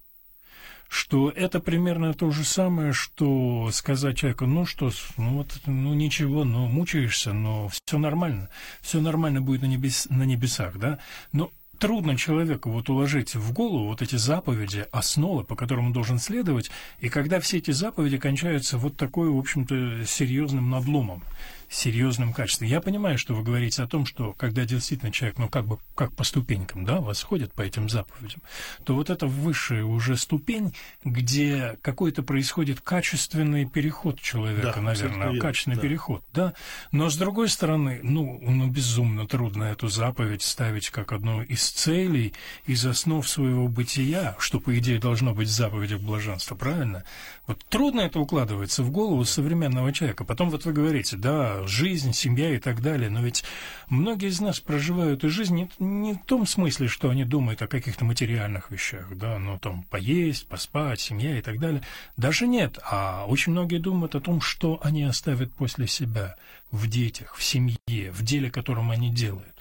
Что 0.87 1.29
это 1.29 1.59
примерно 1.59 2.13
то 2.13 2.29
же 2.29 2.45
самое, 2.45 2.93
что 2.93 3.69
сказать 3.71 4.17
человеку, 4.17 4.45
ну 4.45 4.65
что, 4.65 4.91
ну 5.17 5.37
вот, 5.37 5.59
ну 5.65 5.93
ничего, 5.95 6.43
ну 6.43 6.67
мучаешься, 6.67 7.33
но 7.33 7.67
все 7.69 7.97
нормально, 7.97 8.49
все 8.81 9.01
нормально 9.01 9.41
будет 9.41 9.63
на, 9.63 9.65
небес, 9.65 10.07
на 10.09 10.23
небесах, 10.23 10.77
да, 10.77 10.99
но 11.31 11.51
трудно 11.79 12.15
человеку 12.15 12.69
вот 12.69 12.87
уложить 12.89 13.35
в 13.35 13.51
голову 13.51 13.87
вот 13.87 14.03
эти 14.03 14.15
заповеди, 14.15 14.85
основы, 14.91 15.43
по 15.43 15.55
которым 15.55 15.87
он 15.87 15.93
должен 15.93 16.19
следовать, 16.19 16.69
и 16.99 17.09
когда 17.09 17.39
все 17.39 17.57
эти 17.57 17.71
заповеди 17.71 18.19
кончаются 18.19 18.77
вот 18.77 18.95
такой, 18.95 19.29
в 19.29 19.37
общем-то, 19.37 20.05
серьезным 20.05 20.69
надломом 20.69 21.23
серьезным 21.69 22.33
качеством. 22.33 22.67
Я 22.67 22.81
понимаю, 22.81 23.17
что 23.17 23.33
вы 23.33 23.43
говорите 23.43 23.83
о 23.83 23.87
том, 23.87 24.05
что 24.05 24.33
когда 24.33 24.65
действительно 24.65 25.11
человек, 25.11 25.37
ну, 25.37 25.47
как 25.47 25.65
бы, 25.65 25.77
как 25.95 26.13
по 26.13 26.23
ступенькам, 26.23 26.85
да, 26.85 27.01
восходит 27.01 27.53
по 27.53 27.61
этим 27.61 27.89
заповедям, 27.89 28.41
то 28.83 28.95
вот 28.95 29.09
это 29.09 29.27
высшая 29.27 29.83
уже 29.83 30.17
ступень, 30.17 30.73
где 31.03 31.77
какой-то 31.81 32.23
происходит 32.23 32.81
качественный 32.81 33.65
переход 33.65 34.19
человека, 34.19 34.73
да, 34.75 34.81
наверное, 34.81 35.39
качественный 35.39 35.77
да. 35.77 35.81
переход, 35.81 36.23
да. 36.33 36.53
Но, 36.91 37.09
с 37.09 37.17
другой 37.17 37.49
стороны, 37.49 37.99
ну, 38.03 38.39
ну, 38.41 38.67
безумно 38.67 39.27
трудно 39.27 39.63
эту 39.65 39.87
заповедь 39.87 40.41
ставить 40.41 40.89
как 40.89 41.11
одну 41.11 41.41
из 41.41 41.69
целей, 41.69 42.33
из 42.65 42.85
основ 42.85 43.27
своего 43.27 43.67
бытия, 43.67 44.35
что, 44.39 44.59
по 44.59 44.77
идее, 44.77 44.99
должно 44.99 45.33
быть 45.33 45.47
в 45.47 45.51
заповедях 45.51 46.01
блаженства, 46.01 46.55
правильно? 46.55 47.03
Вот 47.47 47.63
трудно 47.69 48.01
это 48.01 48.19
укладывается 48.19 48.83
в 48.83 48.91
голову 48.91 49.23
современного 49.25 49.93
человека. 49.93 50.23
Потом 50.23 50.49
вот 50.49 50.65
вы 50.65 50.73
говорите, 50.73 51.15
да, 51.17 51.54
жизнь, 51.67 52.13
семья 52.13 52.53
и 52.53 52.59
так 52.59 52.81
далее, 52.81 53.09
но 53.09 53.21
ведь 53.21 53.43
многие 53.89 54.29
из 54.29 54.39
нас 54.39 54.59
проживают 54.59 55.23
и 55.23 55.29
жизнь 55.29 55.55
не, 55.55 55.69
не 55.79 56.13
в 56.13 56.25
том 56.25 56.45
смысле, 56.45 56.87
что 56.87 57.09
они 57.09 57.23
думают 57.23 57.61
о 57.61 57.67
каких-то 57.67 58.05
материальных 58.05 58.71
вещах, 58.71 59.15
да, 59.15 59.39
ну 59.39 59.57
там 59.59 59.83
поесть, 59.83 60.47
поспать, 60.47 60.99
семья 60.99 61.37
и 61.37 61.41
так 61.41 61.59
далее. 61.59 61.81
Даже 62.17 62.47
нет, 62.47 62.79
а 62.83 63.25
очень 63.27 63.51
многие 63.51 63.77
думают 63.77 64.15
о 64.15 64.21
том, 64.21 64.41
что 64.41 64.79
они 64.83 65.03
оставят 65.03 65.53
после 65.53 65.87
себя 65.87 66.35
в 66.71 66.87
детях, 66.87 67.35
в 67.35 67.43
семье, 67.43 68.11
в 68.11 68.23
деле, 68.23 68.51
которым 68.51 68.91
они 68.91 69.09
делают. 69.09 69.54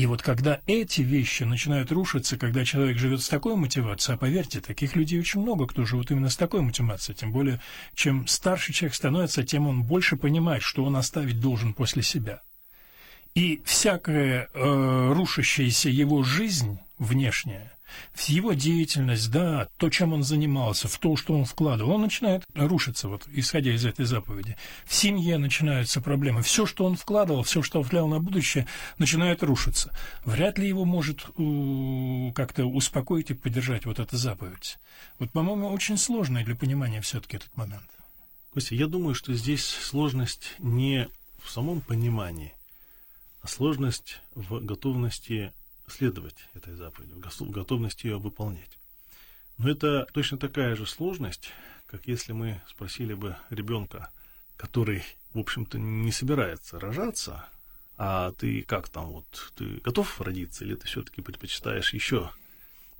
И 0.00 0.06
вот 0.06 0.22
когда 0.22 0.62
эти 0.66 1.02
вещи 1.02 1.42
начинают 1.42 1.92
рушиться, 1.92 2.38
когда 2.38 2.64
человек 2.64 2.96
живет 2.96 3.20
с 3.20 3.28
такой 3.28 3.54
мотивацией, 3.54 4.16
а 4.16 4.18
поверьте, 4.18 4.62
таких 4.62 4.96
людей 4.96 5.20
очень 5.20 5.42
много, 5.42 5.66
кто 5.66 5.84
живет 5.84 6.10
именно 6.10 6.30
с 6.30 6.38
такой 6.38 6.62
мотивацией, 6.62 7.14
тем 7.18 7.32
более, 7.32 7.60
чем 7.94 8.26
старше 8.26 8.72
человек 8.72 8.94
становится, 8.94 9.44
тем 9.44 9.66
он 9.66 9.82
больше 9.82 10.16
понимает, 10.16 10.62
что 10.62 10.84
он 10.84 10.96
оставить 10.96 11.38
должен 11.38 11.74
после 11.74 12.02
себя. 12.02 12.40
И 13.34 13.60
всякая 13.66 14.48
э, 14.54 15.12
рушащаяся 15.12 15.90
его 15.90 16.22
жизнь 16.22 16.78
внешняя, 16.96 17.70
его 18.28 18.52
деятельность, 18.52 19.30
да, 19.30 19.68
то, 19.76 19.90
чем 19.90 20.12
он 20.12 20.22
занимался, 20.22 20.88
в 20.88 20.98
то, 20.98 21.16
что 21.16 21.34
он 21.34 21.44
вкладывал, 21.44 21.92
он 21.92 22.02
начинает 22.02 22.44
рушиться, 22.54 23.08
вот, 23.08 23.26
исходя 23.28 23.72
из 23.72 23.84
этой 23.84 24.04
заповеди. 24.04 24.56
В 24.84 24.94
семье 24.94 25.38
начинаются 25.38 26.00
проблемы. 26.00 26.42
Все, 26.42 26.66
что 26.66 26.84
он 26.84 26.96
вкладывал, 26.96 27.42
все, 27.42 27.62
что 27.62 27.82
вкладывал 27.82 28.08
на 28.08 28.20
будущее, 28.20 28.66
начинает 28.98 29.42
рушиться. 29.42 29.96
Вряд 30.24 30.58
ли 30.58 30.68
его 30.68 30.84
может 30.84 31.22
как-то 32.34 32.64
успокоить 32.64 33.30
и 33.30 33.34
поддержать 33.34 33.86
вот 33.86 33.98
эта 33.98 34.16
заповедь. 34.16 34.78
Вот, 35.18 35.30
по-моему, 35.30 35.68
очень 35.68 35.96
сложный 35.96 36.44
для 36.44 36.54
понимания 36.54 37.00
все-таки 37.00 37.36
этот 37.36 37.56
момент. 37.56 37.88
Костя, 38.52 38.74
я 38.74 38.86
думаю, 38.86 39.14
что 39.14 39.32
здесь 39.34 39.64
сложность 39.64 40.54
не 40.58 41.08
в 41.42 41.50
самом 41.50 41.80
понимании, 41.80 42.52
а 43.42 43.48
сложность 43.48 44.20
в 44.34 44.60
готовности 44.60 45.52
следовать 45.90 46.36
этой 46.54 46.74
заповеди, 46.74 47.12
в 47.12 47.50
готовности 47.50 48.06
ее 48.06 48.18
выполнять. 48.18 48.78
Но 49.58 49.68
это 49.68 50.06
точно 50.12 50.38
такая 50.38 50.74
же 50.76 50.86
сложность, 50.86 51.50
как 51.86 52.06
если 52.06 52.32
мы 52.32 52.60
спросили 52.68 53.14
бы 53.14 53.36
ребенка, 53.50 54.10
который, 54.56 55.02
в 55.34 55.38
общем-то, 55.38 55.78
не 55.78 56.12
собирается 56.12 56.78
рожаться, 56.78 57.46
а 57.98 58.32
ты 58.32 58.62
как 58.62 58.88
там, 58.88 59.06
вот, 59.06 59.52
ты 59.56 59.80
готов 59.84 60.20
родиться, 60.20 60.64
или 60.64 60.74
ты 60.74 60.86
все-таки 60.86 61.20
предпочитаешь 61.20 61.92
еще 61.92 62.30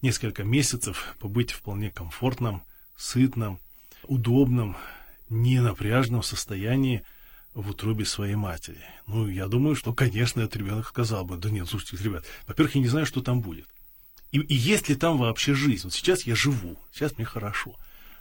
несколько 0.02 0.44
месяцев 0.44 1.16
побыть 1.18 1.52
вполне 1.52 1.90
комфортном, 1.90 2.62
сытном, 2.96 3.58
удобном, 4.04 4.76
ненапряжном 5.30 6.22
состоянии, 6.22 7.02
в 7.54 7.70
утробе 7.70 8.04
своей 8.04 8.36
матери. 8.36 8.80
Ну, 9.06 9.28
я 9.28 9.48
думаю, 9.48 9.74
что, 9.74 9.92
конечно, 9.92 10.40
этот 10.40 10.56
ребенок 10.56 10.88
сказал 10.88 11.24
бы, 11.24 11.36
да 11.36 11.50
нет, 11.50 11.68
слушайте, 11.68 12.02
ребят, 12.02 12.24
во-первых, 12.46 12.74
я 12.76 12.80
не 12.80 12.88
знаю, 12.88 13.06
что 13.06 13.20
там 13.20 13.40
будет. 13.40 13.66
И, 14.30 14.38
и 14.38 14.54
есть 14.54 14.88
ли 14.88 14.94
там 14.94 15.18
вообще 15.18 15.54
жизнь? 15.54 15.82
Вот 15.84 15.92
сейчас 15.92 16.22
я 16.22 16.34
живу, 16.34 16.76
сейчас 16.92 17.18
мне 17.18 17.24
хорошо. 17.24 17.74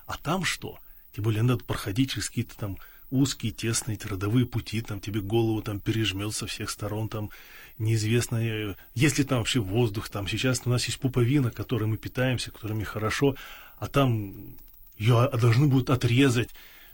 А 0.08 0.18
там 0.18 0.44
что? 0.44 0.80
Тем 1.16 1.24
более 1.24 1.44
надо 1.44 1.64
проходить 1.64 2.12
через 2.12 2.30
какие-то 2.30 2.58
там 2.58 2.78
узкие, 3.12 3.52
тесные 3.52 4.00
родовые 4.04 4.46
пути, 4.46 4.82
там 4.82 5.00
тебе 5.00 5.22
голову 5.22 5.62
там 5.62 5.80
пережмет 5.80 6.34
со 6.34 6.48
всех 6.48 6.70
сторон, 6.70 7.10
там 7.10 7.30
неизвестно, 7.78 8.38
э, 8.38 8.76
есть 8.94 9.18
ли 9.18 9.24
там 9.24 9.40
вообще 9.40 9.60
воздух, 9.60 10.10
там 10.10 10.28
сейчас 10.28 10.62
у 10.66 10.70
нас 10.70 10.86
есть 10.86 11.00
пуповина, 11.00 11.52
которой 11.52 11.86
мы 11.86 11.98
питаемся, 11.98 12.52
которыми 12.52 12.84
хорошо, 12.84 13.36
а 13.78 13.88
там 13.88 14.56
ее 14.98 15.30
должны 15.34 15.68
будут 15.68 15.90
отрезать. 15.90 16.50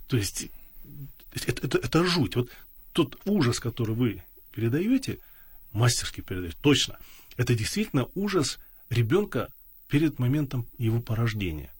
То 0.07 0.17
есть 0.17 0.47
это, 1.35 1.65
это, 1.65 1.77
это 1.77 2.05
жуть. 2.05 2.35
Вот 2.35 2.49
тот 2.93 3.19
ужас, 3.25 3.59
который 3.59 3.95
вы 3.95 4.23
передаете, 4.53 5.19
мастерски 5.71 6.21
передаете, 6.21 6.57
точно, 6.61 6.97
это 7.37 7.55
действительно 7.55 8.07
ужас 8.15 8.59
ребенка 8.89 9.49
перед 9.89 10.19
моментом 10.19 10.67
его 10.77 11.01
порождения. 11.01 11.71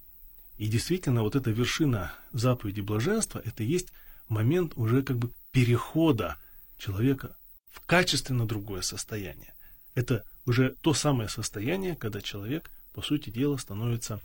И 0.58 0.68
действительно, 0.68 1.24
вот 1.24 1.36
эта 1.36 1.52
вершина 1.52 2.14
заповеди 2.32 2.82
блаженства, 2.82 3.42
это 3.44 3.64
есть 3.64 3.90
момент 4.30 4.74
уже 4.76 5.04
как 5.04 5.18
бы 5.18 5.32
перехода 5.52 6.38
человека 6.78 7.36
в 7.72 7.86
качественно 7.86 8.46
другое 8.46 8.82
состояние. 8.82 9.54
Это 9.96 10.24
уже 10.46 10.76
то 10.82 10.94
самое 10.94 11.30
состояние, 11.30 11.96
когда 11.96 12.22
человек, 12.22 12.70
по 12.94 13.02
сути 13.02 13.30
дела, 13.30 13.58
становится 13.58 14.22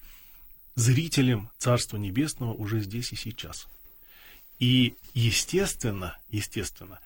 зрителем 0.74 1.50
Царства 1.58 1.96
Небесного 1.96 2.52
уже 2.52 2.80
здесь 2.80 3.12
и 3.12 3.16
сейчас. 3.16 3.66
И 4.60 4.94
естественно, 5.14 6.16
естественно, 6.30 7.00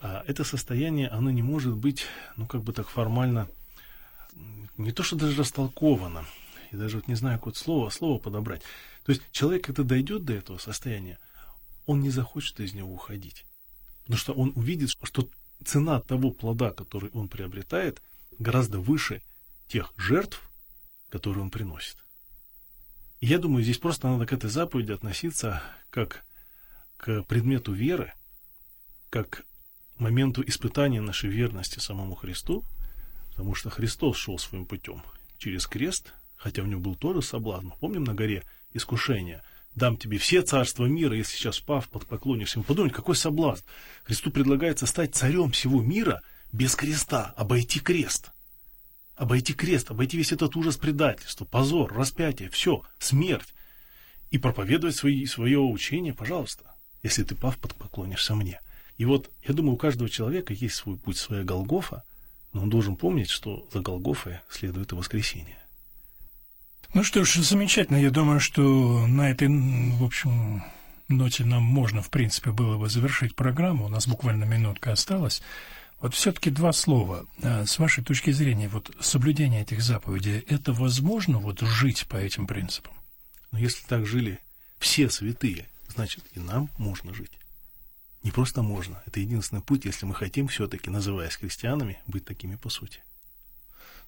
а, 0.00 0.24
это 0.26 0.42
состояние, 0.42 1.08
оно 1.08 1.30
не 1.30 1.42
может 1.42 1.74
быть, 1.76 2.06
ну, 2.36 2.46
как 2.46 2.62
бы 2.62 2.72
так 2.72 2.88
формально 2.88 3.48
не 4.76 4.90
то, 4.90 5.02
что 5.02 5.16
даже 5.16 5.38
растолковано, 5.38 6.24
я 6.72 6.78
даже 6.78 6.96
вот 6.96 7.06
не 7.06 7.14
знаю, 7.14 7.38
какое 7.38 7.54
слово, 7.54 7.90
слово 7.90 8.18
подобрать. 8.18 8.62
То 9.04 9.12
есть 9.12 9.22
человек, 9.30 9.66
когда 9.66 9.84
дойдет 9.84 10.24
до 10.24 10.32
этого 10.32 10.58
состояния, 10.58 11.18
он 11.86 12.00
не 12.00 12.10
захочет 12.10 12.58
из 12.60 12.72
него 12.72 12.92
уходить. 12.92 13.44
Потому 14.02 14.18
что 14.18 14.32
он 14.32 14.52
увидит, 14.56 14.90
что 15.02 15.28
цена 15.64 16.00
того 16.00 16.30
плода, 16.30 16.70
который 16.72 17.10
он 17.10 17.28
приобретает, 17.28 18.02
гораздо 18.38 18.80
выше 18.80 19.22
тех 19.68 19.92
жертв, 19.96 20.50
которые 21.10 21.44
он 21.44 21.50
приносит. 21.50 21.98
И 23.20 23.26
я 23.26 23.38
думаю, 23.38 23.62
здесь 23.62 23.78
просто 23.78 24.08
надо 24.08 24.26
к 24.26 24.32
этой 24.32 24.50
заповеди 24.50 24.92
относиться 24.92 25.62
как 25.90 26.24
к 27.04 27.22
предмету 27.24 27.74
веры, 27.74 28.14
как 29.10 29.44
моменту 29.98 30.42
испытания 30.46 31.02
нашей 31.02 31.28
верности 31.28 31.78
самому 31.78 32.14
Христу, 32.14 32.64
потому 33.28 33.54
что 33.54 33.68
Христос 33.68 34.16
шел 34.16 34.38
своим 34.38 34.64
путем 34.64 35.02
через 35.36 35.66
крест, 35.66 36.14
хотя 36.34 36.62
у 36.62 36.66
него 36.66 36.80
был 36.80 36.94
тоже 36.94 37.20
соблазн. 37.20 37.72
Помним 37.78 38.04
на 38.04 38.14
горе 38.14 38.42
искушение– 38.72 39.42
дам 39.74 39.98
тебе 39.98 40.16
все 40.16 40.40
царства 40.40 40.86
мира, 40.86 41.14
если 41.14 41.36
сейчас 41.36 41.60
пав, 41.60 41.90
поклонишься 41.90 42.58
ему. 42.58 42.64
Подумайте, 42.64 42.96
какой 42.96 43.16
соблазн. 43.16 43.64
Христу 44.04 44.30
предлагается 44.30 44.86
стать 44.86 45.14
царем 45.14 45.50
всего 45.50 45.82
мира 45.82 46.22
без 46.52 46.74
креста, 46.74 47.34
обойти 47.36 47.80
крест. 47.80 48.30
Обойти 49.16 49.52
крест, 49.52 49.90
обойти 49.90 50.16
весь 50.16 50.32
этот 50.32 50.56
ужас 50.56 50.76
предательства, 50.76 51.44
позор, 51.44 51.92
распятие, 51.92 52.48
все, 52.50 52.82
смерть. 52.98 53.52
И 54.30 54.38
проповедовать 54.38 54.96
свои, 54.96 55.26
свое 55.26 55.58
учение, 55.58 56.14
пожалуйста, 56.14 56.73
если 57.04 57.22
ты 57.22 57.36
пав, 57.36 57.58
поклонишься 57.58 58.34
мне. 58.34 58.60
И 58.96 59.04
вот, 59.04 59.30
я 59.46 59.54
думаю, 59.54 59.74
у 59.74 59.78
каждого 59.78 60.10
человека 60.10 60.52
есть 60.52 60.74
свой 60.74 60.96
путь, 60.96 61.18
своя 61.18 61.44
Голгофа, 61.44 62.02
но 62.52 62.62
он 62.62 62.70
должен 62.70 62.96
помнить, 62.96 63.30
что 63.30 63.68
за 63.72 63.80
Голгофой 63.80 64.40
следует 64.50 64.90
и 64.92 64.94
воскресение. 64.94 65.58
Ну 66.94 67.04
что 67.04 67.24
ж, 67.24 67.36
замечательно. 67.36 67.98
Я 67.98 68.10
думаю, 68.10 68.40
что 68.40 69.06
на 69.06 69.30
этой, 69.30 69.48
в 69.48 70.04
общем, 70.04 70.64
ноте 71.08 71.44
нам 71.44 71.62
можно, 71.62 72.00
в 72.02 72.08
принципе, 72.08 72.52
было 72.52 72.78
бы 72.78 72.88
завершить 72.88 73.34
программу. 73.34 73.86
У 73.86 73.88
нас 73.88 74.06
буквально 74.06 74.44
минутка 74.44 74.92
осталась. 74.92 75.42
Вот 76.00 76.14
все-таки 76.14 76.50
два 76.50 76.72
слова. 76.72 77.26
А, 77.42 77.66
с 77.66 77.78
вашей 77.78 78.04
точки 78.04 78.30
зрения, 78.30 78.68
вот 78.68 78.90
соблюдение 79.00 79.62
этих 79.62 79.82
заповедей, 79.82 80.38
это 80.48 80.72
возможно 80.72 81.38
вот 81.38 81.60
жить 81.60 82.06
по 82.08 82.16
этим 82.16 82.46
принципам? 82.46 82.94
Но 83.50 83.58
если 83.58 83.84
так 83.86 84.06
жили 84.06 84.38
все 84.78 85.10
святые, 85.10 85.66
значит 85.94 86.24
и 86.34 86.40
нам 86.40 86.70
можно 86.78 87.14
жить. 87.14 87.32
Не 88.22 88.30
просто 88.30 88.62
можно. 88.62 89.02
Это 89.06 89.20
единственный 89.20 89.62
путь, 89.62 89.84
если 89.84 90.06
мы 90.06 90.14
хотим 90.14 90.48
все-таки, 90.48 90.90
называясь 90.90 91.36
христианами, 91.36 91.98
быть 92.06 92.24
такими 92.24 92.56
по 92.56 92.70
сути. 92.70 93.00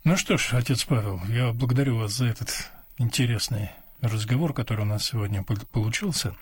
Ну 0.04 0.16
что 0.16 0.38
ж, 0.38 0.50
отец 0.52 0.84
Павел, 0.84 1.20
я 1.28 1.52
благодарю 1.52 1.98
вас 1.98 2.12
за 2.12 2.26
этот 2.26 2.70
интересный 2.96 3.70
разговор, 4.00 4.52
который 4.52 4.82
у 4.82 4.86
нас 4.86 5.04
сегодня 5.04 5.42
получился. 5.42 6.34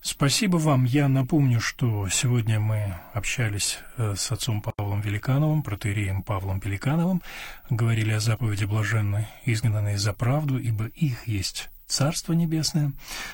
Спасибо 0.00 0.56
вам. 0.56 0.84
Я 0.84 1.08
напомню, 1.08 1.60
что 1.60 2.08
сегодня 2.08 2.60
мы 2.60 2.96
общались 3.12 3.78
э, 3.96 4.14
с 4.14 4.30
отцом 4.30 4.62
Павлом 4.62 5.00
Великановым, 5.00 5.62
протеереем 5.62 6.22
Павлом 6.22 6.58
Великановым, 6.58 7.22
говорили 7.70 8.12
о 8.12 8.20
заповеди 8.20 8.64
блаженной, 8.64 9.26
изгнанной 9.44 9.96
за 9.96 10.12
правду, 10.12 10.58
ибо 10.58 10.86
их 10.86 11.26
есть 11.26 11.70
Царство 11.86 12.32
Небесное. 12.32 12.92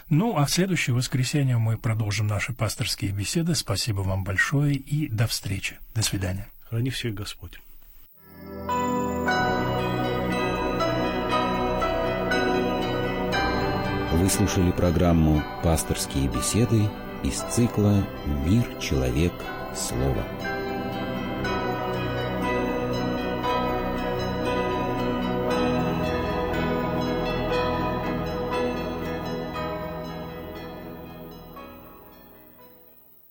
Ну, 0.08 0.36
а 0.36 0.44
в 0.44 0.50
следующее 0.50 0.94
воскресенье 0.94 1.58
мы 1.58 1.78
продолжим 1.78 2.26
наши 2.26 2.52
пасторские 2.52 3.12
беседы. 3.12 3.54
Спасибо 3.54 4.00
вам 4.00 4.24
большое 4.24 4.74
и 4.74 5.08
до 5.08 5.26
встречи. 5.26 5.78
До 5.94 6.02
свидания. 6.02 6.48
Храни 6.68 6.90
всех 6.90 7.14
Господь. 7.14 7.58
Вы 14.12 14.28
слушали 14.28 14.70
программу 14.70 15.42
«Пасторские 15.64 16.28
беседы» 16.28 16.88
из 17.24 17.40
цикла 17.52 18.06
«Мир, 18.46 18.78
человек, 18.78 19.32
слово». 19.74 20.61